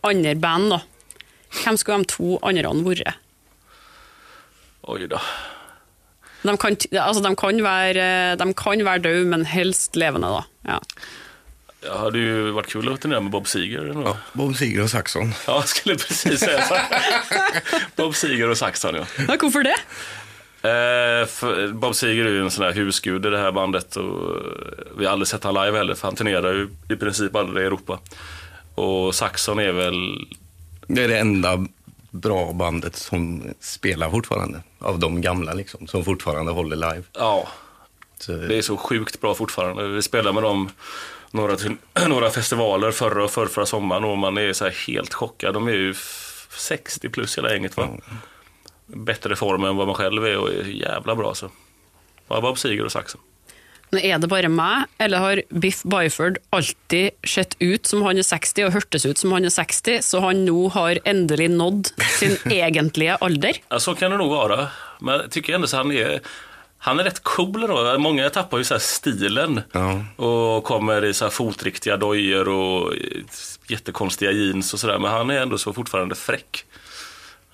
andre 0.00 0.34
band, 0.34 0.70
da, 0.70 0.80
hvem 1.64 1.76
skulle 1.76 1.98
de 1.98 2.04
to 2.08 2.38
andre 2.42 2.72
vært? 2.84 3.14
Oj 4.82 5.08
då. 5.08 5.20
De 6.46 6.56
kan, 6.56 6.76
altså, 7.00 7.22
de 7.22 7.34
kan 7.36 7.62
være, 7.64 8.36
de 8.40 8.48
kan 8.54 8.84
være 8.84 8.98
døde, 9.04 9.26
men 9.30 9.44
helst 9.46 9.96
levende, 9.96 10.28
da. 10.28 10.42
Ja. 10.72 10.78
Det 11.80 11.92
hade 11.98 12.18
ju 12.18 12.50
varit 12.50 12.66
kul 12.72 12.92
att 12.92 13.00
turnera 13.00 13.20
med 13.20 13.30
Bob 13.30 13.48
Seger. 13.48 13.78
eller. 13.78 14.02
Ja, 14.02 14.16
Bob 14.32 14.56
Seger 14.56 14.82
och 14.82 14.90
Saxon. 14.90 15.32
Ja, 15.46 15.54
jag 15.54 15.68
skulle 15.68 15.94
precis 15.96 16.40
säga 16.40 16.62
så. 16.64 16.76
Bob 17.96 18.14
Seger 18.14 18.50
och 18.50 18.58
Saxon, 18.58 18.94
ja. 18.94 19.04
Ja, 19.28 19.36
hvorfor 19.40 19.62
det? 19.62 19.76
Eh, 20.62 21.26
för 21.26 21.68
Bob 21.72 21.94
Seger 21.94 22.24
är 22.24 22.30
ju 22.30 22.40
en 22.42 22.50
sån 22.50 22.64
här 22.64 22.72
husgud 22.72 23.26
i 23.26 23.30
det 23.30 23.38
här 23.38 23.52
bandet 23.52 23.96
och 23.96 24.36
vi 24.98 25.04
har 25.04 25.12
aldrig 25.12 25.28
sett 25.28 25.44
han 25.44 25.54
live 25.54 25.78
heller 25.78 25.94
för 25.94 26.08
han 26.08 26.16
turnerar 26.16 26.52
ju 26.52 26.68
i 26.88 26.96
princip 26.96 27.36
aldrig 27.36 27.62
i 27.64 27.66
Europa. 27.66 27.98
Och 28.74 29.14
Saxon 29.14 29.58
är 29.58 29.72
väl, 29.72 30.26
Det 30.86 31.04
är 31.04 31.08
det 31.08 31.18
enda 31.18 31.66
bra 32.20 32.52
bandet 32.52 32.96
som 32.96 33.42
spelar 33.60 34.10
fortfarande. 34.10 34.62
Av 34.78 34.98
de 34.98 35.20
gamla 35.20 35.52
liksom, 35.54 35.86
som 35.86 36.04
fortfarande 36.04 36.52
håller 36.52 36.76
live. 36.76 37.02
ja, 37.12 37.48
Så, 38.18 38.32
det 38.32 38.56
är 38.58 38.62
så 38.62 38.76
sjukt 38.76 39.20
bra 39.20 39.34
fortfarande. 39.34 39.88
Vi 39.88 40.02
spelade 40.02 40.32
med 40.34 40.42
dem 40.42 40.70
några, 41.30 41.56
några 42.08 42.30
festivaler 42.30 42.90
förra 42.90 43.24
och 43.24 43.30
förra 43.30 43.66
sommaren 43.66 44.04
och 44.04 44.18
man 44.18 44.38
är 44.38 44.52
så 44.52 44.68
helt 44.68 45.14
chockad. 45.14 45.54
De 45.54 45.68
är 45.68 45.72
ju 45.72 45.90
f- 45.90 46.46
60 46.58 47.08
plus 47.08 47.38
hela 47.38 47.52
gänget 47.52 47.76
va? 47.76 47.88
Bättre 48.86 49.36
form 49.36 49.64
än 49.64 49.76
vad 49.76 49.86
man 49.86 49.94
själv 49.96 50.24
är 50.26 50.36
och 50.36 50.48
är 50.48 50.62
jävla 50.64 51.14
bra 51.16 51.34
så. 51.34 51.50
Ja, 52.28 52.40
Bob 52.40 52.58
Seger 52.58 52.84
och 52.84 52.92
Saxon. 52.92 53.20
Men 53.94 54.02
Er 54.04 54.18
det 54.18 54.28
bare 54.28 54.48
meg, 54.50 54.86
eller 54.98 55.18
har 55.22 55.40
Biff 55.62 55.82
Byford 55.86 56.38
alltid 56.50 57.10
sett 57.26 57.54
ut 57.62 57.86
som 57.86 58.02
han 58.02 58.18
er 58.18 58.26
60 58.26 58.64
og 58.66 58.72
hørtes 58.74 59.06
ut 59.06 59.18
som 59.18 59.32
han 59.36 59.44
er 59.46 59.54
60, 59.54 60.00
så 60.02 60.20
han 60.24 60.44
nå 60.44 60.68
har 60.74 60.98
endelig 61.06 61.46
nådd 61.54 61.92
sin 62.18 62.34
egentlige 62.50 63.16
alder? 63.22 63.60
Ja, 63.68 63.78
så 63.80 63.94
kan 63.94 64.10
det 64.10 64.18
nog 64.18 64.30
vara. 64.30 64.66
Men 65.00 65.14
jag 65.20 65.30
tycker 65.30 65.54
ändå 65.54 65.66
så 65.66 65.76
han 65.76 65.92
är, 65.92 66.20
han 66.78 67.00
är 67.00 67.04
rätt 67.04 67.22
cool 67.22 67.60
då. 67.60 67.98
Många 67.98 68.30
tappar 68.30 68.58
ju 68.58 68.64
så 68.64 68.74
här 68.74 68.78
stilen 68.80 69.60
Ja. 69.72 70.04
och 70.24 70.64
kommer 70.64 71.04
i 71.04 71.14
så 71.14 71.24
här 71.24 71.30
fotriktiga 71.30 71.96
dojor 71.96 72.48
och 72.48 72.92
jättekonstiga 73.68 74.32
jeans 74.32 74.74
och 74.74 74.80
sådär. 74.80 74.98
Men 74.98 75.10
han 75.10 75.30
är 75.30 75.40
ändå 75.40 75.58
så 75.58 75.72
fortfarande 75.72 76.14
fräck. 76.14 76.64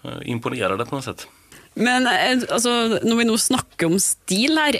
Eh, 0.04 0.10
Imponerande 0.24 0.86
på 0.86 0.94
något 0.94 1.04
sätt. 1.04 1.26
Men 1.74 2.06
eh, 2.06 2.42
altså, 2.52 2.70
når 3.02 3.16
vi 3.16 3.24
nå 3.24 3.38
snakker 3.38 3.86
om 3.88 4.00
stil 4.00 4.58
her, 4.60 4.76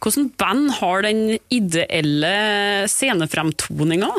hvordan 0.00 0.28
band 0.36 0.70
har 0.80 1.02
den 1.02 1.38
ideelle 1.48 2.88
scenefremtoninga? 2.88 4.10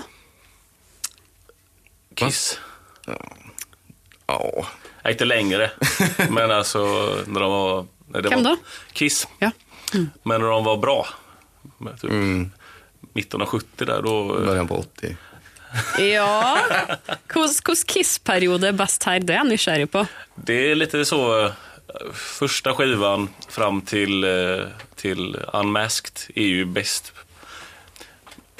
Kiss. 2.16 2.60
ja. 4.28 4.66
Nej, 5.04 5.14
inte 5.14 5.26
längre. 5.26 5.72
Men 6.30 6.52
alltså 6.52 6.80
när 7.28 7.40
de 7.40 7.52
var... 7.52 7.86
nej, 8.08 8.22
det 8.22 8.30
Vem 8.30 8.44
var 8.44 8.52
då? 8.52 8.58
Kiss. 8.94 9.28
Ja. 9.40 9.52
Men 10.24 10.42
när 10.42 10.48
de 10.48 10.64
var 10.64 10.78
bra. 10.78 11.08
Typ 12.02 12.12
mitten 13.14 13.42
av 13.42 13.48
70 13.48 13.86
där 13.86 14.02
då... 14.02 14.28
Början 14.28 14.68
på 14.68 14.76
80. 14.76 15.18
Ja 16.00 16.58
Hvilken 17.34 17.76
Kiss-periode 17.88 18.68
er 18.68 18.76
best 18.76 19.04
her? 19.08 19.20
Det 19.24 19.34
er 19.34 19.42
jeg 19.42 19.50
nysgjerrig 19.52 19.92
på. 19.92 20.06
Det 20.36 20.72
är 20.72 20.76
lite 20.76 21.06
så, 21.06 21.22
eh, 21.40 21.52
första 22.14 22.74
skivan 22.74 23.30
fram 23.50 23.82
till, 23.82 24.24
eh, 24.24 24.68
till 25.02 25.38
Unmasked 25.54 26.36
är 26.36 26.46
ju 26.46 26.66
bäst. 26.66 27.14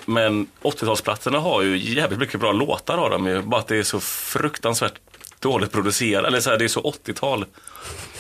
Men 0.06 0.48
80-talsplattorna 0.62 1.38
har 1.38 1.62
ju 1.62 1.78
jävligt 1.78 2.20
mycket 2.20 2.40
bra 2.40 2.52
låtar 2.52 2.98
har 2.98 3.10
de 3.10 3.28
ju. 3.28 3.42
Bara 3.42 3.62
att 3.62 3.68
det 3.68 3.78
är 3.78 3.84
så 3.84 4.00
fruktansvärt 4.00 4.94
dåligt 5.40 5.72
producerat. 5.72 6.26
Eller 6.26 6.40
så 6.40 6.50
här, 6.50 6.58
det 6.58 6.64
är 6.64 6.68
så 6.68 6.82
80-tal. 6.82 7.46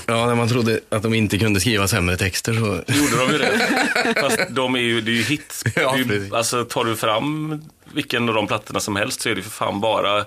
Ja, 0.05 0.25
när 0.25 0.36
man 0.36 0.49
trodde 0.49 0.79
att 0.89 1.03
de 1.03 1.13
inte 1.13 1.38
kunde 1.38 1.60
skriva 1.60 1.88
sämre 1.88 2.17
texter 2.17 2.53
så... 2.53 2.93
Gjorde 2.93 3.17
de 3.17 3.31
ju 3.31 3.38
det. 3.38 4.15
Fast 4.21 4.39
de 4.49 4.75
är 4.75 4.79
ju, 4.79 5.01
det 5.01 5.12
är 5.12 5.15
ju 5.15 5.23
hit. 5.23 5.63
Ja, 5.75 5.93
precis. 6.07 6.34
alltså 6.34 6.65
tar 6.65 6.86
du 6.86 6.95
fram 6.95 7.62
vilken 7.93 8.29
av 8.29 8.36
de 8.36 8.47
plattorna 8.47 8.79
som 8.79 8.95
helst 8.95 9.21
så 9.21 9.29
är 9.29 9.36
det 9.36 9.41
för 9.41 9.49
fan 9.49 9.81
bara 9.81 10.25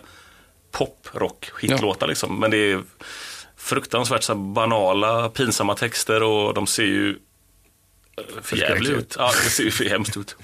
pop-rock 0.73 1.51
hitlåtar 1.61 2.07
liksom. 2.07 2.41
Men 2.41 2.51
det 2.51 2.57
är 2.57 2.83
fruktansvärt 3.57 4.23
så 4.23 4.35
banala, 4.35 5.29
pinsamma 5.29 5.75
texter 5.75 6.23
och 6.23 6.55
de 6.55 6.67
ser 6.67 6.85
ju 6.85 7.17
för 8.17 8.23
jävligt 8.25 8.47
Förskräckliga. 8.47 8.97
ut. 8.97 9.17
Ja, 9.19 9.31
det 9.45 9.51
ser 9.51 9.65
ju 9.65 9.71
för 9.71 9.85
hemskt 9.85 10.17
ut. 10.17 10.37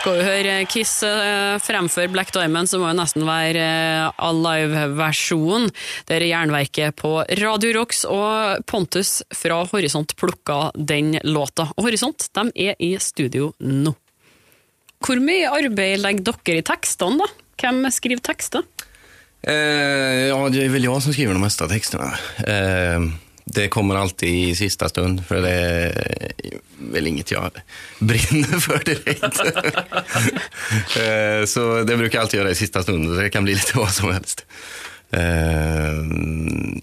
Skal 0.00 0.16
du 0.18 0.22
høre 0.26 0.54
Kiss 0.66 0.96
eh, 1.06 1.58
fremføre 1.62 2.10
Black 2.10 2.32
Diamond, 2.34 2.66
så 2.66 2.80
må 2.82 2.88
det 2.90 2.96
nesten 2.98 3.22
være 3.22 3.62
eh, 3.62 4.08
alive-versjonen. 4.18 5.68
Det 6.08 6.16
er 6.16 6.24
Jernverket 6.26 6.96
på 6.98 7.12
Radio 7.38 7.70
Rocks, 7.76 8.00
og 8.10 8.64
Pontus 8.66 9.20
fra 9.30 9.60
Horisont 9.70 10.16
plukka 10.18 10.72
den 10.74 11.20
låta. 11.22 11.68
Og 11.76 11.86
Horisont 11.86 12.26
de 12.34 12.48
er 12.66 12.74
i 12.82 12.96
studio 12.98 13.52
nå. 13.62 13.94
Hvor 15.06 15.22
mye 15.22 15.50
arbeid 15.54 16.02
legger 16.02 16.34
dere 16.42 16.64
i 16.64 16.66
tekstene, 16.66 17.22
da? 17.22 17.30
Hvem 17.62 17.86
skriver 17.94 18.22
tekster? 18.26 18.66
Eh, 19.46 19.54
ja, 20.32 20.48
det 20.50 20.64
är 20.64 20.68
väl 20.68 20.84
jag 20.84 21.02
som 21.02 21.12
skriver 21.12 21.32
de 21.34 21.40
mesta 21.42 21.68
texterna. 21.68 22.10
Eh, 22.46 22.98
det 23.44 23.68
kommer 23.68 23.94
alltid 23.94 24.48
i 24.48 24.54
sista 24.54 24.88
stund, 24.88 25.26
för 25.26 25.42
det 25.42 25.50
är 25.50 26.22
väl 26.78 27.06
inget 27.06 27.30
jag 27.30 27.50
brinner 27.98 28.60
för 28.60 28.84
direkt. 28.84 29.22
eh, 30.98 31.46
så 31.46 31.82
det 31.82 31.96
brukar 31.96 32.18
jag 32.18 32.22
alltid 32.22 32.40
göra 32.40 32.50
i 32.50 32.54
sista 32.54 32.82
stund, 32.82 33.10
och 33.10 33.16
det 33.16 33.30
kan 33.30 33.44
bli 33.44 33.54
lite 33.54 33.72
vad 33.78 33.92
som 33.92 34.12
helst. 34.12 34.46
Eh, 35.10 36.02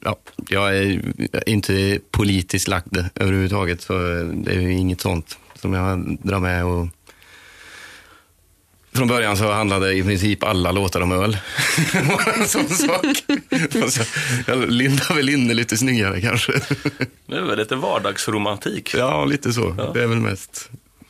ja, 0.02 0.20
jag 0.50 0.78
är 0.78 1.02
inte 1.46 2.00
politiskt 2.12 2.68
lagd 2.68 2.98
överhuvudtaget, 3.16 3.82
så 3.82 3.94
det 4.34 4.54
är 4.54 4.60
inget 4.60 5.02
sånt 5.02 5.38
som 5.56 5.74
jag 5.74 6.18
drar 6.22 6.40
med. 6.40 6.66
Och 6.66 6.88
från 8.94 9.08
början 9.08 9.38
så 9.38 9.52
handlade 9.52 9.94
i 9.94 10.04
princip 10.04 10.44
alla 10.44 10.72
låtar 10.72 11.02
om 11.02 11.12
öl. 11.12 11.38
Det 11.92 12.02
var 12.02 12.34
en 12.40 12.48
sån 12.48 12.70
sak. 12.70 13.24
Så, 13.92 14.04
jag 14.48 14.72
lindar 14.72 15.16
väl 15.16 15.30
in 15.30 15.48
det 15.48 15.54
lite 15.54 15.78
snyggare 15.78 16.22
kanske. 16.22 16.52
Nu 17.26 17.38
är 17.38 17.42
det 17.42 17.56
lite 17.56 17.76
vardagsromantik. 17.76 18.94
Ja, 18.98 19.26
lite 19.26 19.54
så. 19.54 19.92
Det 19.94 20.04
är 20.04 20.08
väl 20.08 20.20
mest, 20.20 20.70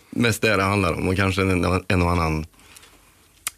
mest 0.10 0.42
det 0.42 0.56
det 0.56 0.63
handlar 0.63 0.94
om. 0.94 1.08
Och 1.08 1.15
kanske 1.15 1.42
en, 1.42 1.84
en 1.88 2.02
och 2.02 2.12
annan 2.12 2.46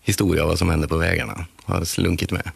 historia 0.04 0.46
vad 0.46 0.60
som 0.60 0.70
händer 0.70 0.88
på 0.88 0.98
vägarna 0.98 1.46
har 1.66 1.84
slunkit 1.86 2.32
med. 2.32 2.52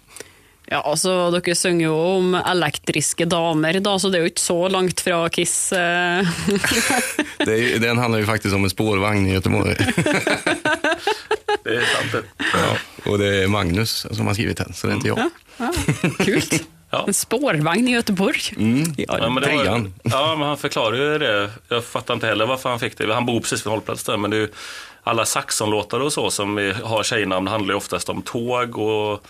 Ja, 0.67 0.82
altså, 0.82 1.30
Dere 1.32 1.54
synger 1.56 1.86
jo 1.86 1.97
om 2.17 2.32
elektriske 2.36 3.25
damer, 3.30 3.78
da, 3.86 3.99
så 4.01 4.10
det 4.10 4.17
er 4.17 4.23
jo 4.25 4.32
ikke 4.32 4.41
så 4.41 4.58
langt 4.73 5.04
fra 5.06 5.19
Kiss. 5.30 5.71
eh. 5.71 6.25
Det 7.45 7.54
är, 7.54 7.80
den 7.80 7.97
handlar 7.97 8.19
ju 8.19 8.25
faktiskt 8.25 8.56
om 8.56 8.63
en 8.63 8.69
spårvagn 8.69 9.28
i 9.28 9.34
Göteborg. 9.34 9.75
Det 11.65 11.75
är 11.75 11.82
sant 11.82 12.12
det. 12.12 12.23
Ja, 12.54 12.78
och 13.12 13.17
det 13.17 13.43
är 13.43 13.47
Magnus 13.47 14.06
som 14.12 14.28
har 14.28 14.34
skrivit 14.34 14.58
den, 14.58 14.73
så 14.73 14.88
det 14.88 14.93
är 14.93 14.95
inte 14.95 15.08
jag. 15.08 15.30
Ja, 15.58 15.73
kult. 16.25 16.63
Ja. 16.91 17.04
En 17.08 17.13
spårvagn 17.13 17.88
i 17.88 17.91
Göteborg. 17.91 18.39
I 18.97 19.06
Ja, 19.08 19.30
men 19.30 19.43
det 19.43 19.56
var, 19.56 19.65
ja, 20.04 20.36
men 20.36 20.47
han 20.47 20.58
förklarar 20.58 20.95
ju 20.97 21.17
det. 21.17 21.51
Jag 21.69 21.86
fattar 21.86 22.13
inte 22.13 22.28
heller 22.28 22.45
varför 22.45 22.69
han 22.69 22.80
fick 22.80 22.97
det. 22.97 23.13
Han 23.13 23.25
bor 23.25 23.39
precis 23.39 23.60
vid 23.62 23.65
en 23.65 23.71
hållplats 23.71 24.04
där, 24.04 24.17
men 24.17 24.32
det 24.32 24.38
är 24.38 24.41
ju 24.41 24.49
alla 25.04 25.25
Saxon-låtar 25.25 25.99
och 25.99 26.13
så 26.13 26.32
som 26.32 26.58
är- 26.58 26.73
har 26.73 27.04
tjejnamn 27.04 27.47
handlar 27.47 27.73
ju 27.73 27.78
oftast 27.78 28.10
om 28.10 28.21
tåg 28.21 28.78
och 28.78 29.25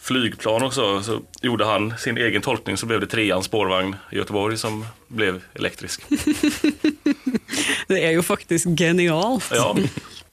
flygplan 0.00 0.62
och 0.62 0.74
så. 0.74 1.02
Så 1.02 1.20
gjorde 1.42 1.64
han 1.64 1.94
sin 1.98 2.18
egen 2.18 2.42
tolkning 2.42 2.76
så 2.76 2.86
blev 2.86 3.00
det 3.00 3.06
trean 3.06 3.42
spårvagn 3.42 3.96
i 4.12 4.16
Göteborg 4.16 4.58
som 4.58 4.86
blev 5.08 5.42
elektrisk. 5.54 6.02
Det 7.88 8.00
er 8.04 8.10
jo 8.16 8.22
faktisk 8.22 8.66
genialt. 8.78 9.44
Ja, 9.54 9.76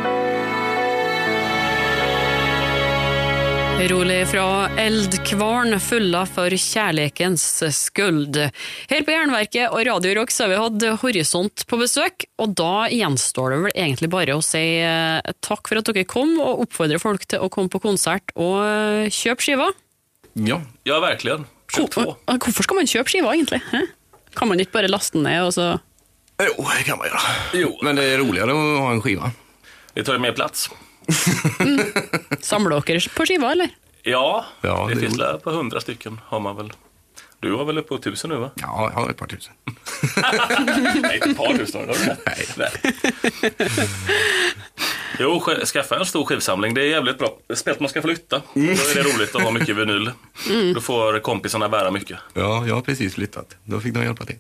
Rolig 3.79 4.27
fra 4.27 4.69
Eldkvarn, 4.79 5.75
fulla 5.83 6.21
for 6.25 6.49
kjærlekens 6.55 7.43
skuld. 7.75 8.37
Her 8.89 9.03
på 9.05 9.11
Jernverket 9.13 9.67
og 9.67 9.81
Radio 9.85 10.13
Rock 10.17 10.31
så 10.33 10.45
har 10.45 10.53
vi 10.53 10.59
hatt 10.61 10.85
Horisont 11.03 11.65
på 11.69 11.79
besøk, 11.81 12.25
og 12.41 12.53
da 12.57 12.87
gjenstår 12.89 13.51
det 13.53 13.59
vel 13.65 13.75
egentlig 13.75 14.09
bare 14.13 14.37
å 14.39 14.43
si 14.45 14.61
eh, 14.79 15.19
takk 15.45 15.67
for 15.69 15.81
at 15.81 15.91
dere 15.91 16.05
kom, 16.09 16.33
og 16.41 16.63
oppfordre 16.65 17.01
folk 17.03 17.27
til 17.29 17.43
å 17.45 17.49
komme 17.53 17.69
på 17.73 17.81
konsert 17.83 18.31
og 18.39 18.57
eh, 18.63 19.11
kjøpe 19.13 19.45
skiver. 19.45 19.75
Ja, 20.47 20.61
ja 20.87 21.01
verkligen. 21.03 21.45
Köp 21.75 21.91
två. 21.93 22.07
Hvor- 22.15 22.39
Hvorfor 22.47 22.65
skal 22.69 22.79
man 22.79 22.89
kjøpe 22.89 23.11
skiver, 23.11 23.35
egentlig? 23.35 23.61
Kan 24.35 24.49
man 24.51 24.59
ikke 24.63 24.79
bare 24.79 24.89
laste 24.91 25.19
den 25.19 25.27
ned, 25.27 25.43
og 25.49 25.53
så 25.55 25.73
jo, 26.35 26.51
det 26.67 26.81
kan 26.83 26.97
man 26.99 27.07
göra. 27.07 27.35
Jo. 27.55 27.69
Men 27.81 27.95
det 27.95 28.03
är 28.03 28.17
roligare 28.19 28.51
att 28.51 28.79
ha 28.83 28.91
en 28.91 29.01
skiva. 29.01 29.31
Det 29.93 30.03
tar 30.03 30.17
mer 30.19 30.31
plats. 30.35 30.69
samler 32.45 32.81
dere 32.85 32.99
på 33.15 33.25
skiver, 33.25 33.51
eller? 33.51 33.69
Ja, 34.03 34.45
Ja, 34.61 34.85
det, 34.87 34.93
det- 34.95 34.99
finns 35.01 35.17
där 35.17 35.37
på 35.37 35.51
hundra 35.51 35.81
stycken 35.81 36.19
har 36.25 36.39
man 36.39 36.55
väl. 36.55 36.73
Du 37.39 37.53
har 37.53 37.65
väl 37.65 37.77
uppe 37.77 37.87
på 37.89 37.97
tusen 37.97 38.29
nu 38.29 38.35
va? 38.37 38.49
Ja, 38.55 38.91
jag 38.93 39.01
har 39.01 39.09
ett 39.09 39.17
par 39.17 39.27
tusen. 39.27 39.53
Nej, 41.01 41.17
ett 41.25 41.37
par 41.37 41.57
tusen 41.57 41.81
har 41.81 41.87
du 41.87 41.93
rätt. 41.93 42.57
Nej. 42.57 42.69
Jo, 45.19 45.39
sk- 45.39 45.65
skaffa 45.65 45.99
en 45.99 46.05
stor 46.05 46.25
skivsamling. 46.25 46.73
Det 46.73 46.81
är 46.81 46.85
jävligt 46.89 47.17
bra. 47.17 47.37
Speciellt 47.53 47.79
om 47.79 47.83
man 47.83 47.89
ska 47.89 48.01
flytta. 48.01 48.41
Då 48.53 48.61
är 48.61 48.95
det 48.95 49.01
roligt 49.03 49.35
att 49.35 49.41
ha 49.41 49.51
mycket 49.51 49.75
vinyl. 49.75 50.11
Då 50.75 50.81
får 50.81 51.19
kompisarna 51.19 51.69
bära 51.69 51.91
mycket. 51.91 52.17
Ja, 52.33 52.67
jag 52.67 52.75
har 52.75 52.81
precis 52.81 53.13
flyttat. 53.15 53.55
Då 53.63 53.79
fick 53.79 53.93
de 53.93 54.03
hjälpa 54.03 54.25
till. 54.25 54.39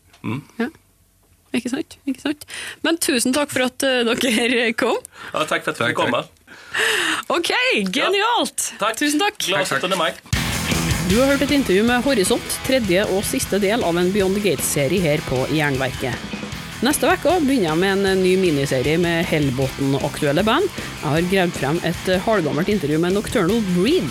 Ikke 1.55 1.69
sant? 1.69 1.97
Ikke 2.05 2.21
sant? 2.21 2.45
Men 2.83 2.97
tusen 2.97 3.33
takk 3.33 3.51
for 3.53 3.63
at 3.63 3.83
eh, 3.83 4.03
dere 4.19 4.73
kom. 4.75 4.97
Ja, 5.33 5.45
tack 5.47 5.63
för 5.63 5.71
att 5.71 5.77
du 5.77 5.87
fick 5.87 5.95
Tack, 5.97 6.11
komma. 6.75 7.39
Ok, 7.39 7.51
genialt! 7.95 8.71
Tack. 8.79 8.97
Tusen 8.99 9.19
takk. 9.23 9.37
Glad 9.47 9.67
17 9.67 9.97
maj. 9.97 10.13
Du 11.09 11.19
har 11.21 11.27
hørt 11.29 11.43
et 11.45 11.51
intervju 11.53 11.83
med 11.85 12.01
Horisont, 12.01 12.55
tredje 12.65 13.03
og 13.13 13.21
siste 13.27 13.59
del 13.61 13.83
av 13.85 13.97
en 14.01 14.07
Beyond 14.13 14.39
the 14.39 14.41
Gates-serie 14.47 15.01
her 15.03 15.21
på 15.27 15.43
Jernverket. 15.53 16.31
Neste 16.85 17.07
uke 17.07 17.35
begynner 17.45 17.69
jeg 17.71 17.79
med 17.81 18.05
en 18.09 18.23
ny 18.23 18.33
miniserie 18.41 18.97
med 19.01 19.25
Hellbotn-aktuelle 19.29 20.43
band. 20.45 20.65
Jeg 21.01 21.11
har 21.13 21.29
gravd 21.31 21.59
frem 21.59 21.77
et 21.87 22.09
eh, 22.11 22.23
halvgammelt 22.25 22.71
intervju 22.73 22.97
med 23.01 23.15
Nocturnal 23.15 23.61
Breed. 23.75 24.09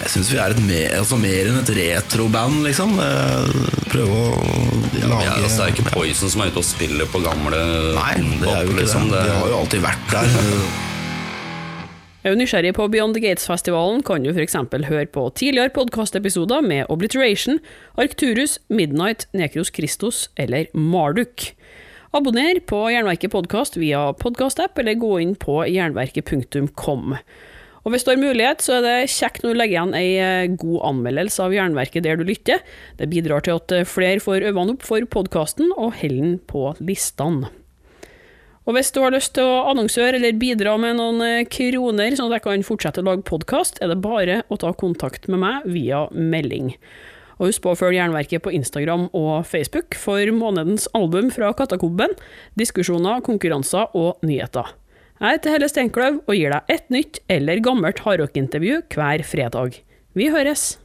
Jeg 0.00 0.12
syns 0.14 0.30
vi 0.32 0.38
er 0.40 0.54
et 0.54 0.60
mer, 0.64 0.94
altså 1.00 1.18
mer 1.20 1.50
enn 1.50 1.58
et 1.60 1.72
retroband, 1.76 2.60
liksom. 2.68 2.94
Eh, 3.04 3.80
Prøve 3.90 4.20
å 4.20 4.28
lage 5.00 5.24
Ja, 5.24 5.34
altså, 5.40 5.56
det 5.56 5.64
er 5.64 5.74
ikke 5.74 5.88
Poison 5.96 6.30
som 6.30 6.44
er 6.44 6.52
ute 6.52 6.62
og 6.62 6.68
spiller 6.68 7.08
på 7.10 7.24
gamle 7.24 7.58
Nei, 7.96 8.12
det 8.44 8.46
er 8.54 8.62
jo 8.62 8.70
ikke 8.70 8.84
liksom. 8.84 9.10
det. 9.10 9.24
De 9.26 9.34
har 9.40 9.50
jo 9.50 9.58
alltid 9.64 9.84
vært 9.88 10.14
der. 10.14 10.30
Er 12.20 12.34
du 12.34 12.36
nysgjerrig 12.36 12.74
på 12.76 12.84
Beyond 12.92 13.14
the 13.16 13.20
Gates-festivalen, 13.24 14.02
kan 14.04 14.20
du 14.20 14.28
f.eks. 14.34 14.52
høre 14.84 15.06
på 15.08 15.22
tidligere 15.40 15.72
podkastepisoder 15.72 16.60
med 16.60 16.90
Obliteration, 16.92 17.62
Arcturus, 17.96 18.58
Midnight, 18.68 19.24
Nekros 19.32 19.70
Christos 19.72 20.26
eller 20.36 20.66
Marduk. 20.76 21.54
Abonner 22.12 22.60
på 22.60 22.82
Jernverket 22.92 23.32
podkast 23.32 23.78
via 23.80 24.02
podkastapp, 24.20 24.76
eller 24.82 24.98
gå 25.00 25.14
inn 25.22 25.32
på 25.40 25.62
jernverket.com. 25.64 27.16
Og 27.88 27.94
hvis 27.94 28.04
du 28.04 28.12
har 28.12 28.20
mulighet, 28.20 28.60
så 28.60 28.76
er 28.76 28.84
det 28.84 29.14
kjekt 29.14 29.40
når 29.40 29.56
du 29.56 29.60
legger 29.62 29.78
igjen 29.78 29.96
ei 29.96 30.10
eh, 30.20 30.52
god 30.60 30.90
anmeldelse 30.90 31.46
av 31.46 31.56
Jernverket 31.56 32.04
der 32.04 32.20
du 32.20 32.26
lytter. 32.28 32.60
Det 33.00 33.08
bidrar 33.08 33.48
til 33.48 33.56
at 33.56 33.72
fler 33.88 34.20
flere 34.20 34.20
får 34.20 34.50
øynene 34.50 34.76
opp 34.76 34.84
for 34.84 35.08
podkasten, 35.16 35.72
og 35.72 35.96
holder 36.02 36.20
den 36.20 36.36
på 36.52 36.68
listene. 36.84 37.48
Og 38.70 38.76
hvis 38.76 38.92
du 38.94 39.00
har 39.02 39.10
lyst 39.10 39.32
til 39.34 39.42
å 39.42 39.64
annonsøre 39.72 40.14
eller 40.20 40.36
bidra 40.38 40.76
med 40.78 41.00
noen 41.00 41.24
eh, 41.26 41.46
kroner, 41.50 42.14
sånn 42.14 42.28
at 42.30 42.36
jeg 42.36 42.44
kan 42.44 42.62
fortsette 42.62 43.02
å 43.02 43.06
lage 43.08 43.24
podkast, 43.26 43.80
er 43.82 43.90
det 43.90 43.96
bare 43.98 44.36
å 44.46 44.58
ta 44.62 44.70
kontakt 44.78 45.24
med 45.26 45.40
meg 45.42 45.64
via 45.74 46.04
melding. 46.14 46.68
Og 47.40 47.48
husk 47.48 47.64
på 47.64 47.72
å 47.72 47.78
følge 47.80 47.98
Jernverket 47.98 48.44
på 48.44 48.52
Instagram 48.54 49.08
og 49.10 49.48
Facebook 49.50 49.98
for 49.98 50.22
månedens 50.36 50.86
album 50.94 51.32
fra 51.34 51.50
Katakobben, 51.58 52.14
diskusjoner, 52.62 53.24
konkurranser 53.26 53.90
og 53.98 54.22
nyheter. 54.22 54.70
Jeg 55.18 55.40
heter 55.40 55.56
Helle 55.56 55.70
Steinkløv 55.72 56.20
og 56.20 56.38
gir 56.38 56.54
deg 56.54 56.70
et 56.76 56.94
nytt 56.94 57.18
eller 57.26 57.64
gammelt 57.66 58.04
hardrockintervju 58.06 58.84
hver 58.94 59.26
fredag. 59.26 59.80
Vi 60.14 60.30
høres! 60.30 60.76